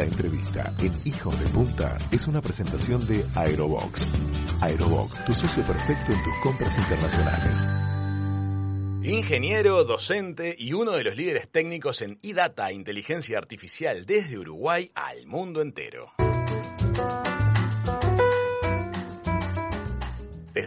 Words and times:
La 0.00 0.06
entrevista 0.06 0.72
en 0.78 0.98
Hijos 1.04 1.38
de 1.38 1.46
Punta 1.50 1.98
es 2.10 2.26
una 2.26 2.40
presentación 2.40 3.06
de 3.06 3.22
Aerobox. 3.34 4.08
Aerobox, 4.62 5.26
tu 5.26 5.34
socio 5.34 5.62
perfecto 5.62 6.12
en 6.12 6.24
tus 6.24 6.34
compras 6.42 6.78
internacionales. 6.78 7.68
Ingeniero, 9.02 9.84
docente 9.84 10.56
y 10.58 10.72
uno 10.72 10.92
de 10.92 11.04
los 11.04 11.16
líderes 11.18 11.50
técnicos 11.50 12.00
en 12.00 12.16
iData, 12.22 12.72
inteligencia 12.72 13.36
artificial, 13.36 14.06
desde 14.06 14.38
Uruguay 14.38 14.90
al 14.94 15.26
mundo 15.26 15.60
entero. 15.60 16.10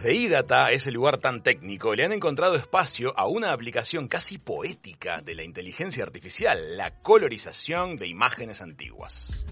Desde 0.04 0.18
iData, 0.18 0.70
ese 0.70 0.90
lugar 0.90 1.16
tan 1.16 1.42
técnico, 1.42 1.94
le 1.94 2.04
han 2.04 2.12
encontrado 2.12 2.56
espacio 2.56 3.14
a 3.16 3.26
una 3.26 3.52
aplicación 3.52 4.06
casi 4.06 4.36
poética 4.36 5.22
de 5.22 5.34
la 5.34 5.44
inteligencia 5.44 6.04
artificial, 6.04 6.76
la 6.76 6.90
colorización 7.00 7.96
de 7.96 8.06
imágenes 8.06 8.60
antiguas. 8.60 9.46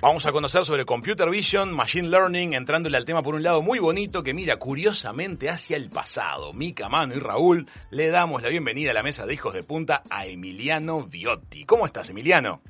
Vamos 0.00 0.24
a 0.24 0.30
conocer 0.30 0.64
sobre 0.64 0.84
Computer 0.84 1.28
Vision, 1.28 1.72
Machine 1.72 2.06
Learning, 2.06 2.54
entrándole 2.54 2.96
al 2.96 3.04
tema 3.04 3.24
por 3.24 3.34
un 3.34 3.42
lado 3.42 3.60
muy 3.60 3.80
bonito 3.80 4.22
que 4.22 4.34
mira 4.34 4.60
curiosamente 4.60 5.50
hacia 5.50 5.76
el 5.76 5.90
pasado. 5.90 6.52
Mica, 6.52 6.88
Mano 6.88 7.12
y 7.12 7.18
Raúl 7.18 7.68
le 7.90 8.10
damos 8.10 8.40
la 8.40 8.50
bienvenida 8.50 8.92
a 8.92 8.94
la 8.94 9.02
mesa 9.02 9.26
de 9.26 9.34
hijos 9.34 9.52
de 9.52 9.64
punta 9.64 10.04
a 10.08 10.26
Emiliano 10.26 11.02
Viotti. 11.02 11.64
¿Cómo 11.64 11.86
estás, 11.86 12.08
Emiliano? 12.08 12.62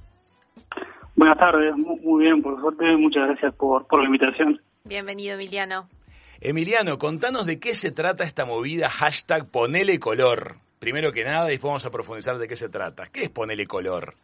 Buenas 1.16 1.38
tardes, 1.38 1.74
muy 1.76 2.24
bien, 2.24 2.42
por 2.42 2.60
suerte, 2.60 2.96
muchas 2.96 3.28
gracias 3.28 3.54
por, 3.54 3.86
por 3.86 4.00
la 4.00 4.06
invitación. 4.06 4.60
Bienvenido, 4.84 5.34
Emiliano. 5.34 5.88
Emiliano, 6.40 6.98
contanos 6.98 7.46
de 7.46 7.60
qué 7.60 7.74
se 7.74 7.92
trata 7.92 8.24
esta 8.24 8.44
movida 8.44 8.88
hashtag 8.88 9.48
Ponele 9.50 10.00
Color. 10.00 10.56
Primero 10.80 11.12
que 11.12 11.24
nada, 11.24 11.46
y 11.48 11.52
después 11.52 11.70
vamos 11.70 11.86
a 11.86 11.90
profundizar 11.90 12.36
de 12.38 12.48
qué 12.48 12.56
se 12.56 12.68
trata. 12.68 13.06
¿Qué 13.12 13.22
es 13.22 13.30
Ponele 13.30 13.66
Color? 13.66 14.14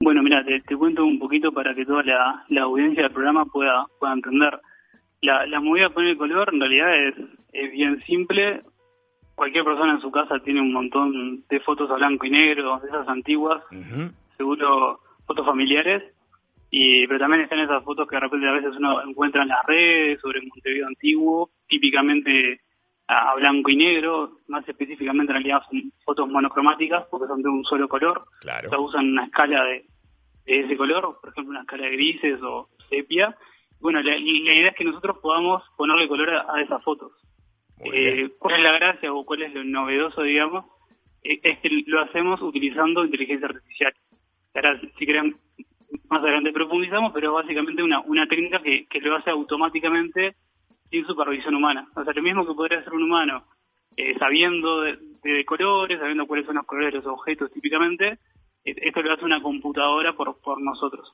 Bueno, 0.00 0.22
mira, 0.22 0.42
te, 0.44 0.76
cuento 0.76 1.04
un 1.04 1.18
poquito 1.18 1.52
para 1.52 1.74
que 1.74 1.84
toda 1.84 2.02
la, 2.02 2.62
audiencia 2.62 3.04
del 3.04 3.12
programa 3.12 3.44
pueda, 3.44 3.86
pueda 4.00 4.14
entender. 4.14 4.60
La, 5.20 5.46
la 5.46 5.60
movida 5.60 5.90
Ponele 5.90 6.16
Color 6.16 6.54
en 6.54 6.60
realidad 6.60 6.94
es, 7.06 7.14
es 7.52 7.70
bien 7.70 8.02
simple. 8.06 8.62
Cualquier 9.34 9.64
persona 9.64 9.92
en 9.92 10.00
su 10.00 10.10
casa 10.10 10.40
tiene 10.40 10.60
un 10.60 10.72
montón 10.72 11.44
de 11.48 11.60
fotos 11.60 11.90
a 11.90 11.94
blanco 11.94 12.26
y 12.26 12.30
negro, 12.30 12.80
de 12.80 12.88
esas 12.88 13.06
antiguas. 13.06 13.62
Seguro 14.36 15.00
fotos 15.26 15.46
familiares, 15.46 16.02
y 16.70 17.06
pero 17.06 17.18
también 17.18 17.42
están 17.42 17.58
esas 17.58 17.84
fotos 17.84 18.08
que 18.08 18.16
de 18.16 18.20
repente 18.20 18.48
a 18.48 18.52
veces 18.52 18.76
uno 18.76 19.02
encuentra 19.02 19.42
en 19.42 19.48
las 19.48 19.64
redes 19.66 20.20
sobre 20.20 20.40
Montevideo 20.40 20.86
antiguo, 20.86 21.50
típicamente 21.68 22.60
a 23.08 23.34
blanco 23.34 23.70
y 23.70 23.76
negro, 23.76 24.38
más 24.48 24.66
específicamente 24.66 25.32
en 25.32 25.36
realidad 25.36 25.62
son 25.68 25.92
fotos 26.04 26.28
monocromáticas 26.28 27.04
porque 27.10 27.26
son 27.26 27.42
de 27.42 27.48
un 27.48 27.64
solo 27.64 27.88
color, 27.88 28.24
claro. 28.40 28.70
se 28.70 28.76
usan 28.76 29.10
una 29.10 29.26
escala 29.26 29.64
de, 29.64 29.84
ese 30.46 30.76
color, 30.76 31.18
por 31.20 31.30
ejemplo 31.30 31.50
una 31.50 31.60
escala 31.60 31.84
de 31.84 31.92
grises 31.92 32.40
o 32.42 32.70
sepia. 32.88 33.36
Bueno, 33.80 34.00
la, 34.00 34.16
idea 34.16 34.70
es 34.70 34.76
que 34.76 34.84
nosotros 34.84 35.18
podamos 35.18 35.62
ponerle 35.76 36.08
color 36.08 36.30
a, 36.30 36.60
esas 36.62 36.82
fotos. 36.82 37.12
Eh, 37.84 38.30
¿Cuál 38.38 38.54
es 38.54 38.62
la 38.62 38.72
gracia 38.72 39.12
o 39.12 39.24
cuál 39.24 39.42
es 39.42 39.52
lo 39.52 39.64
novedoso, 39.64 40.22
digamos? 40.22 40.64
Eh, 41.24 41.40
es 41.42 41.58
que 41.58 41.68
lo 41.86 42.00
hacemos 42.00 42.40
utilizando 42.40 43.04
inteligencia 43.04 43.48
artificial. 43.48 43.92
Ahora, 44.54 44.80
si 44.80 45.04
quieren, 45.04 45.36
más 46.08 46.22
adelante 46.22 46.52
profundizamos, 46.52 47.12
pero 47.12 47.32
básicamente 47.32 47.82
una, 47.82 48.00
una 48.00 48.26
técnica 48.26 48.62
que, 48.62 48.86
que 48.86 49.00
lo 49.00 49.16
hace 49.16 49.30
automáticamente 49.30 50.36
sin 50.90 51.06
supervisión 51.06 51.54
humana. 51.54 51.88
O 51.94 52.04
sea, 52.04 52.12
lo 52.12 52.22
mismo 52.22 52.46
que 52.46 52.54
podría 52.54 52.80
hacer 52.80 52.92
un 52.92 53.04
humano 53.04 53.44
eh, 53.96 54.16
sabiendo 54.18 54.82
de, 54.82 55.44
colores, 55.44 55.98
sabiendo 55.98 56.26
cuáles 56.26 56.46
son 56.46 56.56
los 56.56 56.66
colores 56.66 56.92
de 56.92 56.98
los 56.98 57.06
objetos 57.06 57.50
típicamente, 57.52 58.18
eh, 58.64 58.74
esto 58.82 59.02
lo 59.02 59.12
hace 59.12 59.24
una 59.24 59.42
computadora 59.42 60.14
por, 60.14 60.40
por 60.40 60.60
nosotros. 60.60 61.12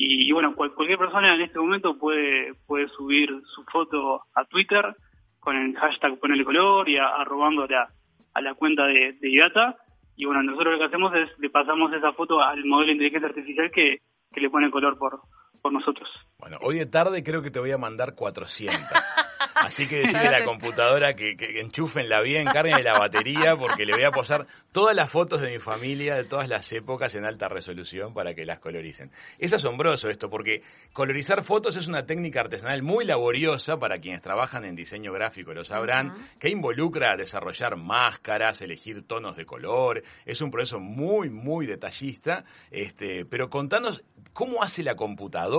Y, 0.00 0.30
bueno, 0.30 0.54
cualquier 0.54 0.96
persona 0.96 1.34
en 1.34 1.40
este 1.40 1.58
momento 1.58 1.98
puede, 1.98 2.54
puede 2.66 2.88
subir 2.88 3.42
su 3.46 3.64
foto 3.64 4.22
a 4.32 4.44
Twitter 4.44 4.94
con 5.40 5.56
el 5.56 5.76
hashtag 5.76 6.20
ponele 6.20 6.44
color 6.44 6.88
y 6.88 6.98
arrobando 6.98 7.64
a 7.64 7.66
la, 7.66 7.88
a 8.34 8.40
la 8.40 8.54
cuenta 8.54 8.86
de, 8.86 9.14
de 9.14 9.28
IDATA 9.28 9.76
y 10.18 10.24
bueno, 10.24 10.42
nosotros 10.42 10.72
lo 10.72 10.78
que 10.80 10.84
hacemos 10.86 11.14
es 11.14 11.30
le 11.38 11.48
pasamos 11.48 11.92
esa 11.92 12.12
foto 12.12 12.42
al 12.42 12.64
modelo 12.64 12.88
de 12.88 12.94
inteligencia 12.94 13.28
artificial 13.28 13.70
que, 13.70 14.02
que 14.32 14.40
le 14.40 14.50
pone 14.50 14.68
color 14.68 14.98
por, 14.98 15.20
por 15.68 15.72
nosotros. 15.74 16.08
Bueno, 16.38 16.58
hoy 16.62 16.78
de 16.78 16.86
tarde 16.86 17.22
creo 17.22 17.42
que 17.42 17.50
te 17.50 17.58
voy 17.58 17.72
a 17.72 17.78
mandar 17.78 18.14
400. 18.14 18.78
Así 19.54 19.86
que 19.88 19.96
decirle 19.96 20.28
a 20.28 20.38
la 20.38 20.44
computadora 20.44 21.14
que, 21.14 21.36
que, 21.36 21.60
enchúfenla 21.60 22.20
bien, 22.20 22.46
carguen 22.46 22.82
la 22.84 22.96
batería, 22.96 23.56
porque 23.56 23.84
le 23.84 23.92
voy 23.92 24.04
a 24.04 24.12
posar 24.12 24.46
todas 24.72 24.94
las 24.94 25.10
fotos 25.10 25.40
de 25.40 25.50
mi 25.50 25.58
familia 25.58 26.14
de 26.14 26.24
todas 26.24 26.48
las 26.48 26.72
épocas 26.72 27.14
en 27.16 27.24
alta 27.24 27.48
resolución 27.48 28.14
para 28.14 28.34
que 28.34 28.46
las 28.46 28.60
coloricen. 28.60 29.10
Es 29.38 29.52
asombroso 29.52 30.08
esto, 30.08 30.30
porque 30.30 30.62
colorizar 30.92 31.42
fotos 31.42 31.76
es 31.76 31.88
una 31.88 32.06
técnica 32.06 32.40
artesanal 32.40 32.82
muy 32.82 33.04
laboriosa 33.04 33.78
para 33.80 33.98
quienes 33.98 34.22
trabajan 34.22 34.64
en 34.64 34.76
diseño 34.76 35.12
gráfico, 35.12 35.52
lo 35.52 35.64
sabrán, 35.64 36.14
que 36.38 36.50
involucra 36.50 37.16
desarrollar 37.16 37.76
máscaras, 37.76 38.62
elegir 38.62 39.06
tonos 39.06 39.36
de 39.36 39.44
color. 39.44 40.02
Es 40.24 40.40
un 40.40 40.52
proceso 40.52 40.78
muy, 40.78 41.30
muy 41.30 41.66
detallista. 41.66 42.44
Este, 42.70 43.24
pero 43.24 43.50
contanos 43.50 44.02
cómo 44.32 44.62
hace 44.62 44.84
la 44.84 44.94
computadora 44.94 45.57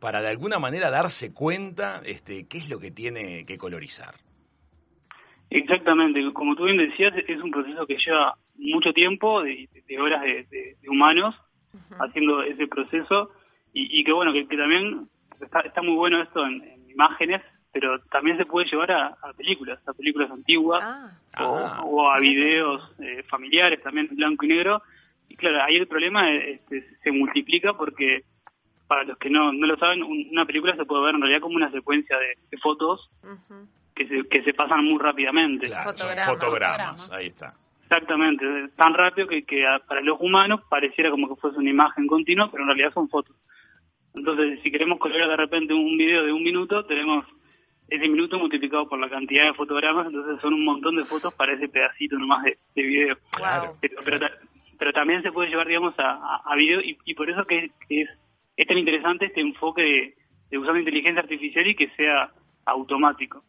para 0.00 0.22
de 0.22 0.28
alguna 0.28 0.58
manera 0.58 0.90
darse 0.90 1.32
cuenta 1.32 2.00
este, 2.04 2.48
qué 2.48 2.58
es 2.58 2.68
lo 2.68 2.80
que 2.80 2.90
tiene 2.90 3.44
que 3.44 3.58
colorizar. 3.58 4.14
Exactamente, 5.50 6.32
como 6.32 6.54
tú 6.54 6.64
bien 6.64 6.78
decías, 6.78 7.12
es 7.26 7.42
un 7.42 7.50
proceso 7.50 7.86
que 7.86 7.98
lleva 7.98 8.36
mucho 8.56 8.92
tiempo, 8.92 9.42
de, 9.42 9.68
horas 9.98 10.22
de, 10.22 10.76
humanos, 10.88 11.34
haciendo 11.98 12.42
ese 12.42 12.66
proceso, 12.66 13.30
y, 13.72 14.02
que 14.04 14.12
bueno, 14.12 14.32
que, 14.32 14.44
también 14.44 15.08
está, 15.40 15.82
muy 15.82 15.94
bueno 15.94 16.22
esto 16.22 16.44
en, 16.46 16.62
imágenes, 16.88 17.42
pero 17.72 18.00
también 18.10 18.36
se 18.36 18.46
puede 18.46 18.68
llevar 18.68 18.90
a, 18.92 19.16
películas, 19.36 19.80
a 19.86 19.92
películas 19.92 20.30
antiguas, 20.30 20.82
ah. 20.82 21.18
Ah. 21.34 21.82
o, 21.84 22.10
a 22.10 22.18
videos 22.20 22.82
eh, 23.00 23.22
familiares, 23.28 23.82
también 23.82 24.08
en 24.10 24.16
blanco 24.16 24.44
y 24.44 24.48
negro, 24.48 24.82
y 25.28 25.36
claro, 25.36 25.62
ahí 25.62 25.76
el 25.76 25.86
problema 25.86 26.30
este, 26.32 26.84
se 27.02 27.12
multiplica 27.12 27.74
porque 27.74 28.24
para 28.90 29.04
los 29.04 29.18
que 29.18 29.30
no, 29.30 29.52
no 29.52 29.68
lo 29.68 29.76
saben, 29.76 30.02
una 30.02 30.44
película 30.44 30.74
se 30.74 30.84
puede 30.84 31.04
ver 31.04 31.14
en 31.14 31.20
realidad 31.20 31.42
como 31.42 31.54
una 31.54 31.70
secuencia 31.70 32.18
de, 32.18 32.58
fotos 32.58 33.08
que, 33.94 34.08
se, 34.08 34.28
que 34.28 34.42
se 34.42 34.52
pasan 34.52 34.84
muy 34.84 34.98
rápidamente. 34.98 35.68
Claro, 35.68 35.92
fotogramas, 36.24 37.08
ahí 37.12 37.28
está. 37.28 37.54
Exactamente, 37.84 38.44
tan 38.74 38.92
rápido 38.94 39.28
que, 39.28 39.44
que 39.44 39.64
para 39.86 40.00
los 40.00 40.20
humanos 40.20 40.62
pareciera 40.68 41.08
como 41.08 41.28
que 41.28 41.40
fuese 41.40 41.58
una 41.58 41.70
imagen 41.70 42.08
continua, 42.08 42.50
pero 42.50 42.64
en 42.64 42.70
realidad 42.70 42.92
son 42.92 43.08
fotos. 43.08 43.36
Entonces, 44.12 44.58
si 44.64 44.72
queremos 44.72 44.98
colorear 44.98 45.28
de 45.28 45.36
repente 45.36 45.72
un 45.72 45.96
video 45.96 46.24
de 46.24 46.32
un 46.32 46.42
minuto, 46.42 46.84
tenemos 46.84 47.24
ese 47.88 48.08
minuto 48.08 48.40
multiplicado 48.40 48.88
por 48.88 48.98
la 48.98 49.08
cantidad 49.08 49.44
de 49.44 49.54
fotogramas, 49.54 50.08
entonces 50.08 50.40
son 50.42 50.54
un 50.54 50.64
montón 50.64 50.96
de 50.96 51.04
fotos 51.04 51.32
para 51.34 51.52
ese 51.52 51.68
pedacito 51.68 52.18
nomás 52.18 52.42
de, 52.42 52.58
de 52.74 52.82
video. 52.82 53.16
Claro. 53.30 53.76
Pero, 53.80 54.26
pero, 54.78 54.92
también 54.92 55.22
se 55.22 55.30
puede 55.30 55.48
llevar, 55.48 55.68
digamos, 55.68 55.94
a, 55.96 56.40
a, 56.44 56.56
video 56.56 56.80
y, 56.80 56.98
y, 57.04 57.14
por 57.14 57.30
eso 57.30 57.44
que, 57.44 57.70
que 57.88 58.02
es 58.02 58.10
es 58.60 58.66
tan 58.66 58.76
interesante 58.76 59.26
este 59.26 59.40
enfoque 59.40 60.14
de, 60.50 60.58
usar 60.58 60.74
la 60.74 60.80
inteligencia 60.80 61.22
artificial 61.22 61.66
y 61.66 61.74
que 61.74 61.88
sea 61.96 62.30
automático. 62.66 63.42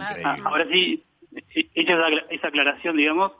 Ah, 0.00 0.36
ahora 0.44 0.66
sí, 0.72 1.04
hecha 1.74 1.98
esa, 2.30 2.48
aclaración, 2.48 2.96
digamos, 2.96 3.32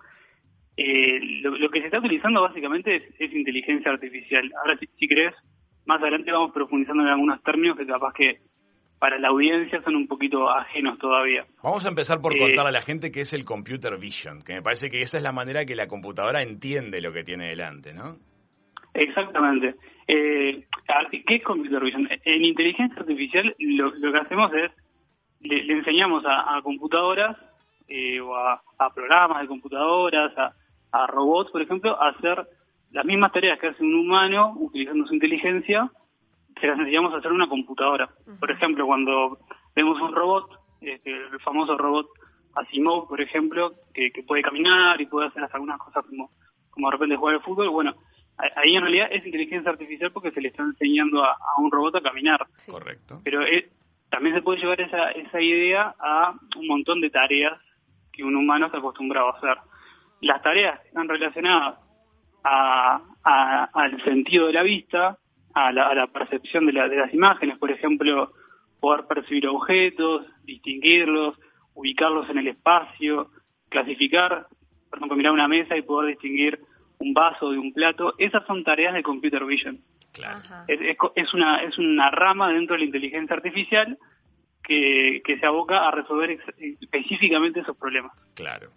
eh, 0.76 1.18
lo, 1.40 1.70
que 1.70 1.80
se 1.80 1.86
está 1.86 1.98
utilizando 1.98 2.42
básicamente 2.42 3.08
es, 3.18 3.32
inteligencia 3.32 3.90
artificial. 3.90 4.52
Ahora, 4.60 4.76
si, 4.78 4.86
si 4.98 5.08
querés, 5.08 5.32
más 5.86 6.02
adelante 6.02 6.30
vamos 6.30 6.52
profundizando 6.52 7.02
en 7.02 7.08
algunos 7.08 7.42
términos 7.42 7.78
que 7.78 7.86
capaz 7.86 8.12
que 8.12 8.41
para 8.98 9.18
la 9.18 9.28
audiencia 9.28 9.82
son 9.82 9.96
un 9.96 10.06
poquito 10.06 10.50
ajenos 10.50 10.98
todavía. 10.98 11.46
Vamos 11.62 11.86
a 11.86 11.88
empezar 11.88 12.20
por 12.20 12.36
eh, 12.36 12.38
contar 12.38 12.66
a 12.66 12.70
la 12.70 12.82
gente 12.82 13.10
qué 13.10 13.22
es 13.22 13.32
el 13.32 13.46
computer 13.46 13.98
vision, 13.98 14.42
que 14.42 14.54
me 14.54 14.62
parece 14.62 14.91
que 14.91 15.00
esa 15.00 15.16
es 15.16 15.22
la 15.22 15.32
manera 15.32 15.65
que 15.65 15.74
la 15.74 15.88
computadora 15.88 16.42
entiende 16.42 17.00
lo 17.00 17.12
que 17.12 17.24
tiene 17.24 17.48
delante, 17.48 17.94
¿no? 17.94 18.18
Exactamente. 18.94 19.74
Eh, 20.06 20.66
¿Qué 21.26 21.34
es 21.34 21.42
computer 21.42 21.82
vision? 21.82 22.08
En 22.24 22.44
inteligencia 22.44 23.00
artificial 23.00 23.54
lo, 23.58 24.12
que 24.12 24.18
hacemos 24.18 24.52
es, 24.54 24.70
le, 25.41 25.72
enseñamos 25.72 26.24
a, 26.26 26.60
computadoras 26.62 27.36
eh, 27.88 28.20
o 28.20 28.36
a, 28.36 28.62
programas 28.94 29.42
de 29.42 29.48
computadoras, 29.48 30.32
a, 30.92 31.06
robots, 31.08 31.50
por 31.50 31.62
ejemplo, 31.62 32.00
a 32.00 32.10
hacer 32.10 32.46
las 32.92 33.04
mismas 33.04 33.32
tareas 33.32 33.58
que 33.58 33.66
hace 33.66 33.82
un 33.82 33.94
humano 33.94 34.54
utilizando 34.56 35.06
su 35.06 35.14
inteligencia, 35.14 35.91
se 36.60 36.68
las 36.68 36.78
enseñamos 36.78 37.12
a 37.12 37.16
hacer 37.16 37.32
una 37.32 37.48
computadora. 37.48 38.08
Por 38.38 38.50
ejemplo, 38.50 38.86
cuando 38.86 39.38
vemos 39.74 40.00
un 40.00 40.14
robot, 40.14 40.50
este, 40.80 41.10
el 41.10 41.41
famoso 41.41 41.76
robot 41.76 42.06
Asimov, 42.54 43.08
por 43.08 43.20
ejemplo, 43.20 43.72
que, 43.92 44.12
puede 44.24 44.42
caminar 44.42 45.00
y 45.00 45.06
puede 45.06 45.26
hacer 45.26 45.48
algunas 45.52 45.78
cosas 45.78 46.04
como, 46.06 46.30
como 46.70 46.88
de 46.88 46.92
repente 46.92 47.16
jugar 47.16 47.34
al 47.34 47.42
fútbol, 47.42 47.70
bueno, 47.70 47.94
ahí 48.39 48.77
en 48.77 48.83
realidad 48.83 49.09
es 49.10 49.25
inteligencia 49.25 49.71
artificial 49.71 50.10
porque 50.13 50.31
se 50.31 50.41
le 50.41 50.48
está 50.48 50.63
enseñando 50.63 51.25
a, 51.25 51.36
un 51.59 51.71
robot 51.71 51.97
a 51.97 52.01
caminar. 52.01 52.47
Correcto. 52.71 53.21
Pero 53.25 53.41
también 54.10 54.34
se 54.34 54.42
puede 54.42 54.60
llevar 54.60 54.81
esa, 54.81 55.10
esa 55.10 55.41
idea 55.41 55.95
a 55.98 56.34
un 56.57 56.66
montón 56.66 57.01
de 57.01 57.10
tareas 57.10 57.60
que 58.13 58.25
un 58.25 58.36
humano 58.36 58.66
está 58.66 58.78
acostumbrado 58.78 59.28
a 59.28 59.39
hacer. 59.39 59.57
las 60.21 60.42
tareas 60.42 60.84
están 60.86 61.09
relacionadas 61.09 61.78
al 62.45 64.04
sentido 64.04 64.47
de 64.47 64.53
la 64.53 64.63
vista, 64.63 65.19
a 65.54 65.72
la, 65.72 66.07
percepción 66.09 66.66
de, 66.66 66.72
de 66.72 66.97
las 66.97 67.15
imágenes, 67.15 67.59
por 67.59 67.71
ejemplo, 67.71 68.33
poder 68.80 69.07
percibir 69.07 69.48
objetos, 69.48 70.27
distinguirlos, 70.45 71.39
ubicarlos 71.75 72.28
en 72.30 72.39
el 72.39 72.48
espacio, 72.48 73.30
clasificar, 73.69 74.47
por 74.91 74.98
ejemplo, 74.98 75.16
mirar 75.16 75.33
una 75.33 75.48
mesa 75.48 75.77
y 75.77 75.83
poder 75.83 76.10
distinguir 76.10 76.60
un 77.04 77.15
vaso 77.15 77.51
de 77.51 77.59
un 77.59 77.72
plato, 77.72 78.15
esas 78.18 78.47
son 78.47 78.65
tareas 78.65 78.95
de 78.95 79.03
computer 79.03 79.45
vision. 79.45 79.80
Claro. 80.12 80.41
Es, 80.68 81.34
una, 81.34 81.62
es 81.62 81.77
una 81.77 82.10
rama 82.10 82.48
dentro 82.53 82.74
de 82.74 82.80
la 82.80 82.86
inteligencia 82.86 83.34
artificial 83.34 83.98
que, 84.62 85.22
se 85.27 85.47
aboca 85.47 85.86
a 85.86 85.91
resolver 85.91 86.39
específicamente 86.80 87.60
esos 87.60 87.77
problemas. 87.77 88.12
Claro. 88.34 88.71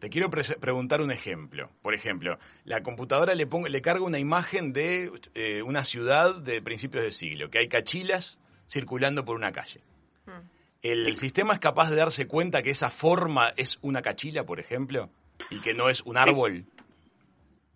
Te 0.00 0.08
quiero 0.08 0.30
preguntar 0.30 1.02
un 1.02 1.12
ejemplo. 1.12 1.68
Por 1.82 1.92
ejemplo, 1.92 2.38
la 2.64 2.82
computadora 2.82 3.34
le, 3.34 3.46
le 3.68 3.82
carga 3.82 4.02
una 4.02 4.18
imagen 4.18 4.72
de 4.72 5.12
eh, 5.34 5.62
una 5.62 5.84
ciudad 5.84 6.40
de 6.40 6.62
principios 6.62 7.04
de 7.04 7.12
siglo, 7.12 7.50
que 7.50 7.58
hay 7.58 7.68
cachilas 7.68 8.38
circulando 8.66 9.26
por 9.26 9.36
una 9.36 9.52
calle. 9.52 9.82
Hmm. 10.24 10.48
¿El 10.82 11.14
sistema 11.16 11.52
es 11.52 11.60
capaz 11.60 11.90
de 11.90 11.96
darse 11.96 12.26
cuenta 12.26 12.62
que 12.62 12.70
esa 12.70 12.90
forma 12.90 13.52
es 13.58 13.78
una 13.82 14.00
cachila, 14.00 14.44
por 14.44 14.58
ejemplo, 14.60 15.10
y 15.50 15.60
que 15.60 15.74
no 15.74 15.90
es 15.90 16.00
un 16.00 16.16
árbol? 16.16 16.64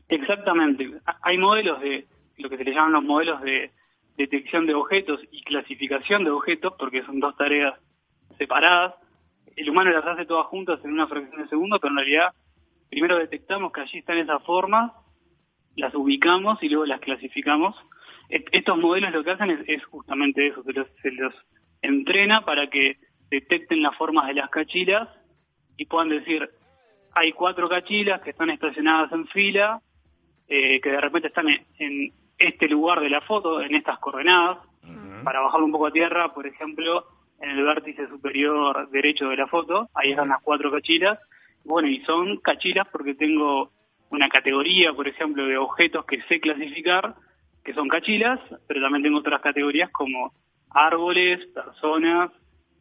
Exactamente. 0.08 0.90
Hay 1.22 1.38
modelos 1.38 1.80
de 1.80 2.06
lo 2.38 2.48
que 2.48 2.56
se 2.56 2.64
le 2.64 2.72
llaman 2.72 2.92
los 2.92 3.04
modelos 3.04 3.40
de 3.42 3.70
detección 4.16 4.66
de 4.66 4.74
objetos 4.74 5.20
y 5.30 5.42
clasificación 5.42 6.24
de 6.24 6.30
objetos, 6.30 6.74
porque 6.78 7.04
son 7.04 7.20
dos 7.20 7.36
tareas 7.36 7.74
separadas. 8.38 8.94
El 9.56 9.70
humano 9.70 9.90
las 9.90 10.06
hace 10.06 10.26
todas 10.26 10.46
juntas 10.46 10.80
en 10.84 10.92
una 10.92 11.06
fracción 11.06 11.42
de 11.42 11.48
segundo, 11.48 11.78
pero 11.80 11.92
en 11.92 11.98
realidad 11.98 12.34
primero 12.90 13.18
detectamos 13.18 13.72
que 13.72 13.80
allí 13.80 13.98
están 13.98 14.18
esas 14.18 14.42
formas, 14.44 14.92
las 15.76 15.94
ubicamos 15.94 16.62
y 16.62 16.68
luego 16.68 16.86
las 16.86 17.00
clasificamos. 17.00 17.76
Estos 18.28 18.78
modelos 18.78 19.12
lo 19.12 19.24
que 19.24 19.32
hacen 19.32 19.64
es, 19.66 19.84
justamente 19.84 20.46
eso, 20.46 20.62
se 20.62 20.72
los, 20.72 20.88
se 21.02 21.10
los 21.10 21.34
entrena 21.82 22.44
para 22.44 22.68
que 22.68 22.98
detecten 23.30 23.82
las 23.82 23.96
formas 23.96 24.26
de 24.28 24.34
las 24.34 24.48
cachilas 24.50 25.08
y 25.76 25.86
puedan 25.86 26.08
decir, 26.08 26.48
hay 27.14 27.32
cuatro 27.32 27.68
cachilas 27.68 28.22
que 28.22 28.30
están 28.30 28.50
estacionadas 28.50 29.12
en 29.12 29.26
fila, 29.28 29.80
eh, 30.48 30.80
que 30.80 30.90
de 30.90 31.00
repente 31.00 31.28
están 31.28 31.46
en, 31.78 32.12
este 32.36 32.68
lugar 32.68 33.00
de 33.00 33.10
la 33.10 33.20
foto, 33.20 33.60
en 33.60 33.74
estas 33.74 33.98
coordenadas, 33.98 34.58
para 35.22 35.40
bajarlo 35.40 35.66
un 35.66 35.72
poco 35.72 35.86
a 35.86 35.92
tierra, 35.92 36.34
por 36.34 36.46
ejemplo, 36.46 37.06
en 37.40 37.50
el 37.50 37.64
vértice 37.64 38.08
superior 38.08 38.90
derecho 38.90 39.28
de 39.28 39.36
la 39.36 39.46
foto, 39.46 39.88
ahí 39.94 40.10
están 40.10 40.28
las 40.28 40.42
cuatro 40.42 40.70
cachilas. 40.70 41.18
Bueno, 41.64 41.88
y 41.88 42.00
son 42.04 42.38
cachilas 42.38 42.86
porque 42.90 43.14
tengo 43.14 43.70
una 44.10 44.28
categoría, 44.28 44.92
por 44.92 45.08
ejemplo, 45.08 45.46
de 45.46 45.56
objetos 45.56 46.04
que 46.04 46.22
sé 46.22 46.40
clasificar, 46.40 47.14
que 47.64 47.74
son 47.74 47.88
cachilas, 47.88 48.40
pero 48.66 48.82
también 48.82 49.02
tengo 49.02 49.18
otras 49.18 49.40
categorías 49.40 49.90
como 49.90 50.32
árboles, 50.70 51.46
personas 51.46 52.30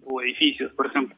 o 0.06 0.22
edificios, 0.22 0.74
por 0.74 0.88
ejemplo. 0.88 1.16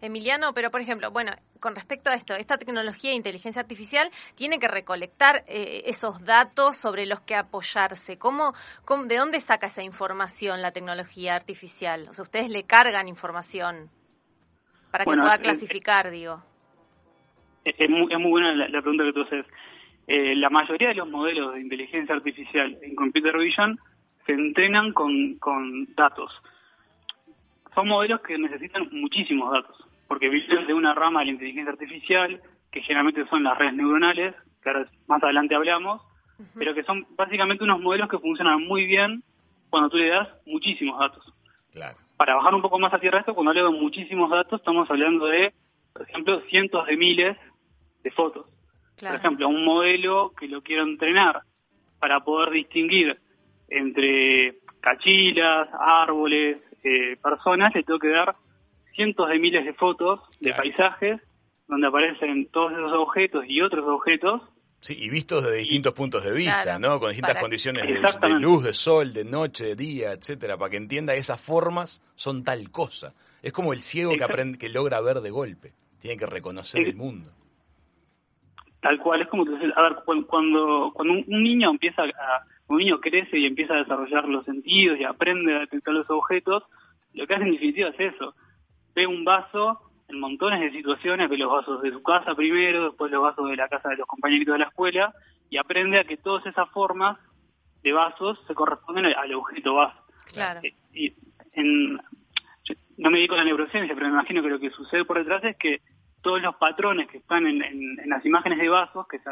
Emiliano, 0.00 0.52
pero 0.54 0.70
por 0.70 0.80
ejemplo, 0.80 1.10
bueno, 1.10 1.32
con 1.60 1.74
respecto 1.74 2.10
a 2.10 2.14
esto, 2.14 2.34
esta 2.34 2.58
tecnología 2.58 3.10
de 3.10 3.16
inteligencia 3.16 3.60
artificial 3.60 4.08
tiene 4.34 4.58
que 4.58 4.68
recolectar 4.68 5.44
eh, 5.46 5.82
esos 5.86 6.24
datos 6.24 6.76
sobre 6.76 7.06
los 7.06 7.20
que 7.20 7.34
apoyarse. 7.34 8.18
¿Cómo, 8.18 8.54
¿De 9.06 9.16
dónde 9.16 9.40
saca 9.40 9.66
esa 9.66 9.82
información 9.82 10.62
la 10.62 10.72
tecnología 10.72 11.34
artificial? 11.34 12.06
O 12.08 12.12
sea, 12.12 12.22
ustedes 12.22 12.50
le 12.50 12.64
cargan 12.64 13.08
información 13.08 13.90
para 14.90 15.04
que 15.04 15.10
pueda 15.10 15.38
clasificar, 15.38 16.10
digo. 16.10 16.42
Es 17.64 17.90
muy, 17.90 18.30
buena 18.30 18.54
la, 18.54 18.80
pregunta 18.80 19.04
que 19.04 19.12
tú 19.12 19.22
haces. 19.22 19.46
Eh, 20.06 20.34
la 20.36 20.48
mayoría 20.48 20.88
de 20.88 20.94
los 20.94 21.08
modelos 21.08 21.54
de 21.54 21.60
inteligencia 21.60 22.14
artificial 22.14 22.78
en 22.80 22.94
Computer 22.94 23.36
Vision 23.36 23.78
se 24.24 24.32
entrenan 24.32 24.92
con, 24.92 25.34
con 25.38 25.94
datos. 25.94 26.32
Son 27.74 27.88
modelos 27.88 28.20
que 28.20 28.38
necesitan 28.38 28.88
muchísimos 28.92 29.52
datos 29.52 29.88
porque 30.08 30.30
vienen 30.30 30.66
de 30.66 30.74
una 30.74 30.94
rama 30.94 31.20
de 31.20 31.26
la 31.26 31.32
inteligencia 31.32 31.72
artificial, 31.72 32.42
que 32.72 32.80
generalmente 32.80 33.26
son 33.28 33.44
las 33.44 33.56
redes 33.56 33.74
neuronales, 33.74 34.34
que 34.62 34.70
ahora 34.70 34.90
más 35.06 35.22
adelante 35.22 35.54
hablamos, 35.54 36.02
pero 36.54 36.74
que 36.74 36.82
son 36.82 37.06
básicamente 37.10 37.64
unos 37.64 37.80
modelos 37.80 38.08
que 38.08 38.18
funcionan 38.18 38.62
muy 38.62 38.86
bien 38.86 39.22
cuando 39.70 39.90
tú 39.90 39.98
le 39.98 40.08
das 40.08 40.28
muchísimos 40.46 40.98
datos. 40.98 41.24
Para 42.16 42.34
bajar 42.34 42.54
un 42.54 42.62
poco 42.62 42.78
más 42.78 42.92
a 42.92 42.98
tierra 42.98 43.20
esto, 43.20 43.34
cuando 43.34 43.52
le 43.52 43.60
doy 43.60 43.78
muchísimos 43.78 44.30
datos, 44.30 44.60
estamos 44.60 44.90
hablando 44.90 45.26
de, 45.26 45.52
por 45.92 46.08
ejemplo, 46.08 46.40
cientos 46.48 46.86
de 46.86 46.96
miles 46.96 47.36
de 48.02 48.10
fotos. 48.10 48.46
Por 48.98 49.14
ejemplo, 49.14 49.48
un 49.48 49.64
modelo 49.64 50.32
que 50.38 50.48
lo 50.48 50.62
quiero 50.62 50.82
entrenar 50.82 51.42
para 52.00 52.20
poder 52.20 52.50
distinguir 52.50 53.20
entre 53.68 54.58
cachilas, 54.80 55.68
árboles, 55.78 56.58
eh, 56.84 57.16
personas, 57.22 57.74
le 57.74 57.82
tengo 57.82 57.98
que 57.98 58.08
dar 58.08 58.36
cientos 58.94 59.28
de 59.28 59.38
miles 59.38 59.64
de 59.64 59.74
fotos 59.74 60.20
de 60.40 60.52
paisajes 60.52 61.20
donde 61.68 61.86
aparecen 61.86 62.48
todos 62.50 62.72
esos 62.72 62.92
objetos 62.92 63.44
y 63.46 63.60
otros 63.60 63.86
objetos. 63.86 64.42
Sí, 64.80 64.96
y 64.98 65.10
vistos 65.10 65.44
desde 65.44 65.58
distintos 65.58 65.92
puntos 65.92 66.24
de 66.24 66.32
vista, 66.32 66.78
¿no? 66.78 66.98
Con 66.98 67.10
distintas 67.10 67.36
condiciones 67.36 67.86
de, 67.86 68.28
luz, 68.40 68.62
de 68.62 68.74
sol, 68.74 69.12
de 69.12 69.24
noche, 69.24 69.64
de 69.64 69.76
día, 69.76 70.12
etcétera, 70.12 70.56
para 70.56 70.70
que 70.70 70.76
entienda 70.76 71.12
que 71.12 71.18
esas 71.18 71.40
formas 71.40 72.00
son 72.14 72.44
tal 72.44 72.70
cosa. 72.70 73.12
Es 73.42 73.52
como 73.52 73.72
el 73.72 73.80
ciego 73.80 74.12
que 74.16 74.24
aprende, 74.24 74.56
que 74.56 74.68
logra 74.68 75.00
ver 75.00 75.20
de 75.20 75.30
golpe. 75.30 75.72
Tiene 76.00 76.16
que 76.16 76.26
reconocer 76.26 76.80
el 76.82 76.94
mundo. 76.94 77.30
Tal 78.80 78.98
cual, 79.00 79.22
es 79.22 79.28
como 79.28 79.44
que, 79.44 79.52
a 79.52 79.82
ver, 79.82 79.96
cuando, 80.04 80.92
cuando 80.94 81.14
un 81.14 81.42
niño 81.42 81.70
empieza 81.70 82.02
a, 82.04 82.44
un 82.68 82.78
niño 82.78 83.00
crece 83.00 83.38
y 83.38 83.46
empieza 83.46 83.74
a 83.74 83.78
desarrollar 83.78 84.28
los 84.28 84.44
sentidos 84.44 84.98
y 84.98 85.04
aprende 85.04 85.54
a 85.54 85.60
detectar 85.60 85.94
los 85.94 86.08
objetos, 86.10 86.64
lo 87.14 87.26
que 87.26 87.34
hace 87.34 87.44
en 87.44 87.52
definitiva 87.52 87.88
es 87.88 88.14
eso, 88.14 88.34
ve 88.94 89.06
un 89.06 89.24
vaso 89.24 89.80
en 90.08 90.20
montones 90.20 90.60
de 90.60 90.70
situaciones, 90.70 91.28
ve 91.28 91.38
los 91.38 91.50
vasos 91.50 91.82
de 91.82 91.90
su 91.90 92.02
casa 92.02 92.34
primero, 92.34 92.84
después 92.84 93.10
los 93.10 93.22
vasos 93.22 93.48
de 93.48 93.56
la 93.56 93.68
casa 93.68 93.90
de 93.90 93.96
los 93.96 94.06
compañeritos 94.06 94.54
de 94.54 94.58
la 94.58 94.66
escuela, 94.66 95.14
y 95.50 95.56
aprende 95.56 95.98
a 95.98 96.04
que 96.04 96.16
todas 96.16 96.44
esas 96.46 96.68
formas 96.70 97.18
de 97.82 97.92
vasos 97.92 98.38
se 98.46 98.54
corresponden 98.54 99.06
al 99.06 99.34
objeto 99.34 99.74
vaso. 99.74 99.98
Claro. 100.32 100.60
Eh, 100.62 100.74
y 100.92 101.14
en, 101.52 102.00
no 102.96 103.10
me 103.10 103.18
dedico 103.18 103.34
a 103.34 103.38
la 103.38 103.44
neurociencia, 103.44 103.94
pero 103.94 104.08
me 104.08 104.14
imagino 104.14 104.42
que 104.42 104.48
lo 104.48 104.58
que 104.58 104.70
sucede 104.70 105.04
por 105.04 105.18
detrás 105.18 105.42
es 105.44 105.56
que 105.56 105.80
todos 106.22 106.42
los 106.42 106.56
patrones 106.56 107.08
que 107.08 107.18
están 107.18 107.46
en, 107.46 107.96
las 108.06 108.24
imágenes 108.26 108.58
de 108.58 108.68
vasos 108.68 109.06
que 109.08 109.18
se 109.20 109.30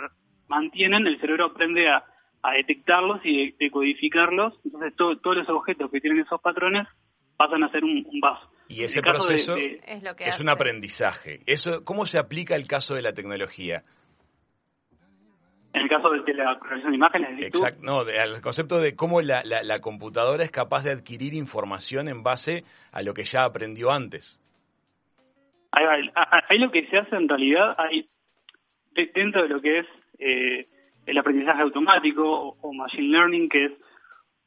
mantienen, 0.49 1.07
el 1.07 1.21
cerebro 1.21 1.47
aprende 1.47 1.89
a, 1.89 2.05
detectarlos 2.57 3.21
y 3.25 3.53
decodificarlos, 3.53 4.55
entonces 4.65 4.95
todos 4.97 5.37
los 5.37 5.49
objetos 5.49 5.91
que 5.91 6.01
tienen 6.01 6.21
esos 6.21 6.41
patrones 6.41 6.87
pasan 7.37 7.63
a 7.65 7.71
ser 7.71 7.85
un 7.85 8.07
vaso. 8.21 8.49
Y 8.69 8.83
ese 8.83 9.01
proceso 9.01 9.57
es, 9.57 10.41
un 10.41 10.49
aprendizaje. 10.49 11.41
Eso, 11.47 11.85
¿Cómo 11.85 12.07
se 12.07 12.19
aplica 12.19 12.57
el 12.57 12.67
caso 12.67 12.95
de 12.95 13.03
la 13.03 13.13
tecnología? 13.13 13.85
En 15.73 15.83
el 15.83 15.89
caso 15.89 16.11
de, 16.11 16.35
la 16.35 16.59
corrección 16.59 16.91
de 16.91 16.97
imágenes. 16.97 17.45
Exacto, 17.45 17.81
no, 17.83 18.01
al 18.01 18.41
concepto 18.41 18.81
de 18.81 18.97
cómo 18.97 19.21
la, 19.21 19.43
la, 19.45 19.81
computadora 19.81 20.43
es 20.43 20.51
capaz 20.51 20.83
de 20.83 20.91
adquirir 20.91 21.35
información 21.35 22.09
en 22.09 22.23
base 22.23 22.65
a 22.93 23.03
lo 23.03 23.15
que 23.15 23.25
ya 23.25 23.45
aprendió 23.45 23.93
antes. 23.93 24.41
Ahí, 25.71 26.59
lo 26.59 26.71
que 26.71 26.87
se 26.89 26.97
hace 26.97 27.15
en 27.15 27.29
realidad, 27.29 27.77
hay 27.79 28.09
dentro 29.15 29.43
de 29.43 29.49
lo 29.49 29.61
que 29.61 29.81
es 29.81 29.87
eh, 30.19 30.67
el 31.07 31.19
aprendizaje 31.19 31.63
automático 31.63 32.57
o, 32.61 32.73
machine 32.73 33.09
learning, 33.09 33.49
que 33.49 33.65
es 33.67 33.73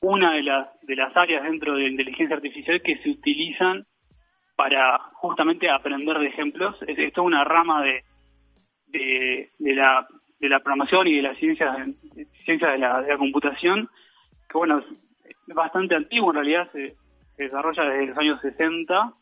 una 0.02 0.34
de 0.34 0.44
las, 0.44 0.68
de 0.82 0.96
las 0.96 1.16
áreas 1.16 1.44
dentro 1.44 1.76
de 1.76 1.84
la 1.84 1.90
inteligencia 1.90 2.36
artificial 2.36 2.82
que 2.82 2.98
se 2.98 3.10
utilizan 3.10 3.86
para 4.56 5.00
justamente 5.14 5.70
aprender 5.70 6.20
de 6.20 6.28
ejemplos. 6.28 6.76
Es, 6.88 6.98
es 6.98 7.18
una 7.18 7.44
rama 7.44 7.84
de, 7.84 8.04
de, 8.88 9.74
la, 9.74 10.08
de 10.40 10.50
la 10.50 10.60
programación 10.60 11.08
y 11.08 11.16
de 11.16 11.22
las 11.22 11.38
ciencias, 11.38 11.76
de, 11.76 12.78
la, 12.78 13.02
de 13.02 13.10
la 13.10 13.18
computación, 13.18 13.90
que 14.50 14.58
bueno, 14.58 14.80
es 14.80 15.56
bastante 15.56 15.96
antiguo 15.96 16.32
en 16.32 16.36
realidad, 16.36 16.72
se, 16.72 16.96
desarrolla 17.38 17.84
desde 17.86 18.08
los 18.08 18.18
años 18.18 18.42
60, 18.42 19.14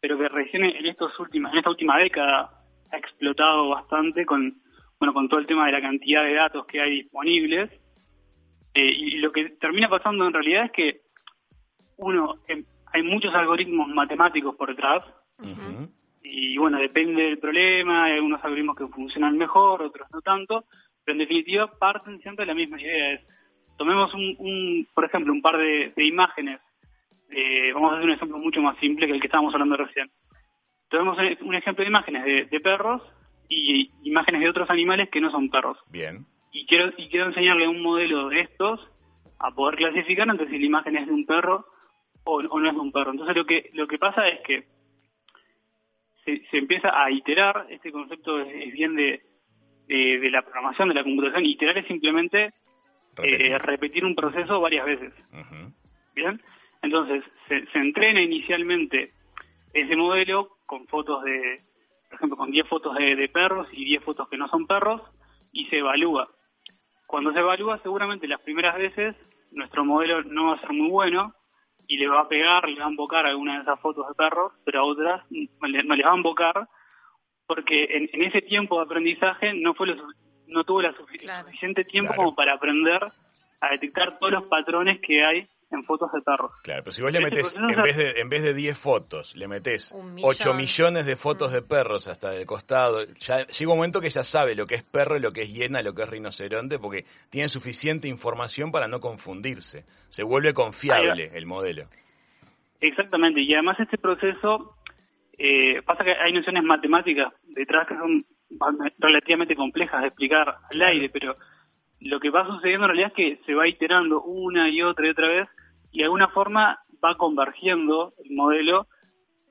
pero 0.00 0.18
que 0.18 0.28
recién 0.28 0.64
en, 0.64 0.84
estos 0.84 1.18
últimos, 1.18 1.50
en 1.52 1.58
esta 1.58 1.70
última 1.70 1.96
década 1.98 2.50
ha 2.90 2.96
explotado 2.96 3.70
bastante 3.70 4.26
con, 4.26 4.60
bueno, 4.98 5.12
con 5.12 5.28
todo 5.28 5.40
el 5.40 5.46
tema 5.46 5.66
de 5.66 5.72
la 5.72 5.80
cantidad 5.80 6.24
de 6.24 6.34
datos 6.34 6.66
que 6.66 6.80
hay 6.80 7.02
disponibles. 7.02 7.70
Eh, 8.74 8.90
y 8.90 9.18
lo 9.18 9.30
que 9.32 9.50
termina 9.50 9.88
pasando 9.88 10.26
en 10.26 10.32
realidad 10.32 10.64
es 10.66 10.72
que 10.72 11.00
uno 11.96 12.40
em, 12.48 12.64
hay 12.92 13.02
muchos 13.02 13.34
algoritmos 13.34 13.88
matemáticos 13.88 14.54
por 14.56 14.68
detrás. 14.68 15.04
Y 16.22 16.56
bueno, 16.56 16.78
depende 16.78 17.22
del 17.22 17.38
problema, 17.38 18.04
hay 18.04 18.14
algunos 18.14 18.42
algoritmos 18.42 18.76
que 18.76 18.86
funcionan 18.88 19.36
mejor, 19.36 19.82
otros 19.82 20.08
no 20.12 20.20
tanto, 20.22 20.64
pero 21.04 21.14
en 21.14 21.18
definitiva 21.18 21.78
parten 21.78 22.20
siempre 22.20 22.44
de 22.44 22.52
la 22.52 22.54
misma 22.54 22.80
idea. 22.80 23.12
Es, 23.12 23.20
tomemos 23.76 24.12
un, 24.14 24.86
por 24.94 25.04
ejemplo, 25.04 25.32
un 25.32 25.42
par 25.42 25.58
de, 25.58 25.92
imágenes. 25.96 26.60
Eh, 27.30 27.72
vamos 27.72 27.92
a 27.92 27.96
hacer 27.96 28.06
un 28.06 28.14
ejemplo 28.14 28.38
mucho 28.38 28.62
más 28.62 28.78
simple 28.78 29.06
que 29.06 29.12
el 29.12 29.20
que 29.20 29.26
estábamos 29.26 29.52
hablando 29.54 29.76
recién. 29.76 30.10
Tomemos 30.88 31.18
un 31.40 31.54
ejemplo 31.54 31.82
de 31.82 31.88
imágenes 31.88 32.50
de, 32.50 32.60
perros 32.60 33.02
y 33.48 33.90
imágenes 34.02 34.42
de 34.42 34.48
otros 34.48 34.70
animales 34.70 35.08
que 35.10 35.20
no 35.20 35.30
son 35.30 35.50
perros. 35.50 35.78
Bien. 35.88 36.26
Y 36.52 36.66
quiero, 36.66 36.92
y 36.96 37.08
quiero 37.08 37.26
enseñarle 37.26 37.68
un 37.68 37.82
modelo 37.82 38.28
de 38.28 38.40
estos 38.40 38.80
a 39.38 39.50
poder 39.50 39.76
clasificar 39.76 40.28
entre 40.28 40.48
si 40.48 40.58
la 40.58 40.66
imagen 40.66 40.96
es 40.96 41.06
de 41.06 41.12
un 41.12 41.26
perro 41.26 41.66
o, 42.24 42.42
no 42.42 42.66
es 42.66 42.74
de 42.74 42.80
un 42.80 42.92
perro. 42.92 43.10
Entonces 43.10 43.36
lo 43.36 43.44
que, 43.44 43.70
lo 43.74 43.86
que 43.86 43.98
pasa 43.98 44.28
es 44.28 44.40
que 44.40 44.66
se, 46.24 46.58
empieza 46.58 46.90
a 46.94 47.10
iterar, 47.10 47.66
este 47.68 47.92
concepto 47.92 48.40
es, 48.40 48.72
bien 48.72 48.96
de, 48.96 49.22
de, 49.88 50.30
la 50.30 50.42
programación, 50.42 50.88
de 50.88 50.94
la 50.94 51.02
computación, 51.02 51.44
iterar 51.44 51.76
es 51.76 51.86
simplemente 51.86 52.54
eh, 53.22 53.58
repetir, 53.58 54.04
un 54.04 54.14
proceso 54.14 54.60
varias 54.60 54.86
veces. 54.86 55.12
Bien, 56.14 56.40
entonces 56.80 57.22
se, 57.48 57.66
se 57.66 57.78
entrena 57.78 58.22
inicialmente 58.22 59.12
ese 59.74 59.96
modelo 59.96 60.56
con 60.64 60.86
fotos 60.86 61.22
de, 61.24 61.60
por 62.14 62.16
ejemplo, 62.20 62.36
con 62.36 62.50
10 62.50 62.68
fotos 62.68 62.94
de, 62.96 63.28
perros 63.28 63.68
y 63.72 63.84
10 63.84 64.04
fotos 64.04 64.28
que 64.28 64.36
no 64.36 64.48
son 64.48 64.66
perros 64.66 65.02
y 65.52 65.66
se 65.66 65.78
evalúa. 65.78 66.28
Cuando 67.06 67.32
se 67.32 67.40
evalúa, 67.40 67.78
seguramente 67.82 68.28
las 68.28 68.40
primeras 68.40 68.76
veces 68.76 69.14
nuestro 69.50 69.84
modelo 69.84 70.22
no 70.22 70.46
va 70.46 70.54
a 70.54 70.60
ser 70.60 70.72
muy 70.72 70.90
bueno 70.90 71.34
y 71.86 71.98
le 71.98 72.08
va 72.08 72.20
a 72.20 72.28
pegar, 72.28 72.68
le 72.68 72.80
va 72.80 72.86
a 72.86 72.90
invocar 72.90 73.26
alguna 73.26 73.56
de 73.56 73.62
esas 73.62 73.78
fotos 73.80 74.08
de 74.08 74.14
perros, 74.14 74.52
pero 74.64 74.80
a 74.80 74.84
otras 74.84 75.22
no 75.30 75.68
le, 75.68 76.04
va 76.04 76.12
a 76.12 76.16
invocar 76.16 76.68
porque 77.46 77.84
en, 77.90 78.22
ese 78.22 78.40
tiempo 78.42 78.78
de 78.78 78.84
aprendizaje 78.84 79.52
no 79.54 79.74
fue 79.74 79.94
no 80.46 80.64
tuvo 80.64 80.82
la 80.82 80.94
suficiente 80.94 81.84
tiempo 81.84 82.14
como 82.14 82.34
para 82.34 82.54
aprender 82.54 83.02
a 83.60 83.70
detectar 83.70 84.18
todos 84.18 84.32
los 84.32 84.44
patrones 84.44 85.00
que 85.00 85.24
hay 85.24 85.48
en 85.74 85.84
fotos 85.84 86.10
de 86.12 86.20
perros. 86.22 86.52
Claro, 86.62 86.82
pero 86.82 86.92
si 86.92 87.02
vos 87.02 87.12
le 87.12 87.20
metes, 87.20 87.54
en 87.54 87.82
vez, 87.82 87.96
de, 87.96 88.20
en 88.20 88.28
vez 88.28 88.42
de 88.42 88.54
10 88.54 88.78
fotos, 88.78 89.36
le 89.36 89.48
metes 89.48 89.94
8 90.22 90.54
millones 90.54 91.06
de 91.06 91.16
fotos 91.16 91.52
de 91.52 91.62
perros 91.62 92.08
hasta 92.08 92.30
de 92.30 92.46
costado, 92.46 93.04
ya 93.14 93.46
llega 93.46 93.72
un 93.72 93.78
momento 93.78 94.00
que 94.00 94.10
ya 94.10 94.24
sabe 94.24 94.54
lo 94.54 94.66
que 94.66 94.76
es 94.76 94.82
perro, 94.82 95.18
lo 95.18 95.32
que 95.32 95.42
es 95.42 95.52
hiena, 95.52 95.82
lo 95.82 95.94
que 95.94 96.02
es 96.02 96.08
rinoceronte, 96.08 96.78
porque 96.78 97.04
tiene 97.30 97.48
suficiente 97.48 98.08
información 98.08 98.72
para 98.72 98.88
no 98.88 99.00
confundirse. 99.00 99.84
Se 100.08 100.22
vuelve 100.22 100.54
confiable 100.54 101.30
el 101.34 101.46
modelo. 101.46 101.86
Exactamente, 102.80 103.40
y 103.40 103.52
además 103.54 103.80
este 103.80 103.98
proceso, 103.98 104.76
eh, 105.38 105.82
pasa 105.82 106.04
que 106.04 106.12
hay 106.12 106.32
nociones 106.32 106.62
matemáticas 106.62 107.32
detrás 107.48 107.88
que 107.88 107.96
son 107.96 108.24
relativamente 108.98 109.56
complejas 109.56 110.02
de 110.02 110.08
explicar 110.08 110.56
al 110.70 110.82
aire, 110.82 111.08
pero 111.08 111.36
lo 112.00 112.20
que 112.20 112.30
va 112.30 112.46
sucediendo 112.46 112.84
en 112.84 112.90
realidad 112.90 113.12
es 113.16 113.38
que 113.38 113.44
se 113.46 113.54
va 113.54 113.66
iterando 113.66 114.22
una 114.22 114.68
y 114.68 114.82
otra 114.82 115.06
y 115.06 115.10
otra 115.10 115.28
vez 115.28 115.48
y 115.94 115.98
de 115.98 116.04
alguna 116.04 116.28
forma 116.28 116.80
va 117.02 117.16
convergiendo 117.16 118.12
el 118.24 118.34
modelo 118.34 118.88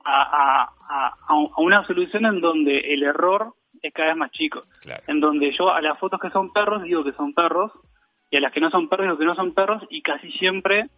a, 0.04 0.70
una 1.56 1.84
solución 1.86 2.26
en 2.26 2.42
donde 2.42 2.80
el 2.92 3.02
error 3.02 3.54
es 3.80 3.92
cada 3.94 4.08
vez 4.08 4.16
más 4.18 4.30
chico. 4.30 4.64
En 5.06 5.20
donde 5.20 5.52
yo 5.52 5.72
a 5.72 5.80
las 5.80 5.98
fotos 5.98 6.20
que 6.20 6.30
son 6.30 6.52
perros 6.52 6.82
digo 6.82 7.02
que 7.02 7.14
son 7.14 7.32
perros 7.32 7.72
y 8.30 8.36
a 8.36 8.40
las 8.40 8.52
que 8.52 8.60
no 8.60 8.70
son 8.70 8.90
perros 8.90 9.06
digo 9.06 9.18
que 9.18 9.24
no 9.24 9.34
son 9.34 9.54
perros 9.54 9.82
y 9.88 10.02
casi 10.02 10.30
siempre 10.32 10.90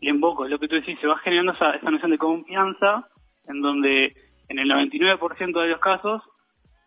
le 0.00 0.10
invoco. 0.10 0.48
Lo 0.48 0.58
que 0.58 0.68
tú 0.68 0.76
decís, 0.76 0.98
se 0.98 1.06
va 1.06 1.18
generando 1.18 1.52
esa, 1.52 1.76
noción 1.90 2.10
de 2.10 2.18
confianza 2.18 3.06
en 3.46 3.60
donde 3.60 4.16
en 4.48 4.58
el 4.58 4.70
99% 4.70 5.60
de 5.60 5.68
los 5.68 5.80
casos 5.80 6.22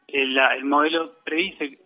el, 0.08 0.36
el 0.36 0.66
modelo 0.66 1.14
predice 1.24 1.78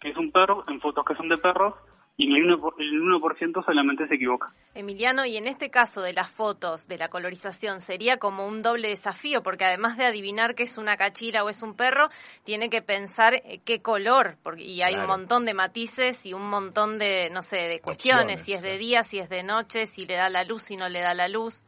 que 0.00 0.08
es 0.08 0.16
un 0.16 0.32
perro 0.32 0.64
en 0.66 0.80
fotos 0.80 1.04
que 1.04 1.14
son 1.14 1.28
de 1.28 1.38
perros 1.38 1.74
y 2.18 2.34
el 2.34 2.44
1%, 2.48 2.74
el 2.78 3.00
1 3.00 3.62
solamente 3.62 4.08
se 4.08 4.14
equivoca. 4.14 4.50
Emiliano, 4.74 5.26
y 5.26 5.36
en 5.36 5.46
este 5.46 5.70
caso 5.70 6.00
de 6.00 6.14
las 6.14 6.30
fotos, 6.30 6.88
de 6.88 6.96
la 6.96 7.08
colorización, 7.08 7.82
sería 7.82 8.16
como 8.16 8.46
un 8.46 8.60
doble 8.60 8.88
desafío, 8.88 9.42
porque 9.42 9.64
además 9.64 9.98
de 9.98 10.06
adivinar 10.06 10.54
que 10.54 10.62
es 10.62 10.78
una 10.78 10.96
cachira 10.96 11.44
o 11.44 11.50
es 11.50 11.62
un 11.62 11.76
perro, 11.76 12.08
tiene 12.44 12.70
que 12.70 12.80
pensar 12.80 13.34
eh, 13.34 13.60
qué 13.66 13.82
color, 13.82 14.36
porque, 14.42 14.64
y 14.64 14.80
hay 14.80 14.94
un 14.94 15.06
montón 15.06 15.44
de 15.44 15.52
matices 15.52 16.24
y 16.24 16.32
un 16.32 16.48
montón 16.48 16.98
de, 16.98 17.28
no 17.32 17.42
sé, 17.42 17.68
de 17.68 17.80
cuestiones, 17.80 18.40
si 18.40 18.54
es 18.54 18.62
de 18.62 18.78
día, 18.78 19.04
si 19.04 19.18
es 19.18 19.28
de 19.28 19.42
noche, 19.42 19.86
si 19.86 20.06
le 20.06 20.14
da 20.14 20.30
la 20.30 20.44
luz, 20.44 20.62
si 20.62 20.76
no 20.78 20.88
le 20.88 21.00
da 21.00 21.12
la 21.12 21.28
luz. 21.28 21.64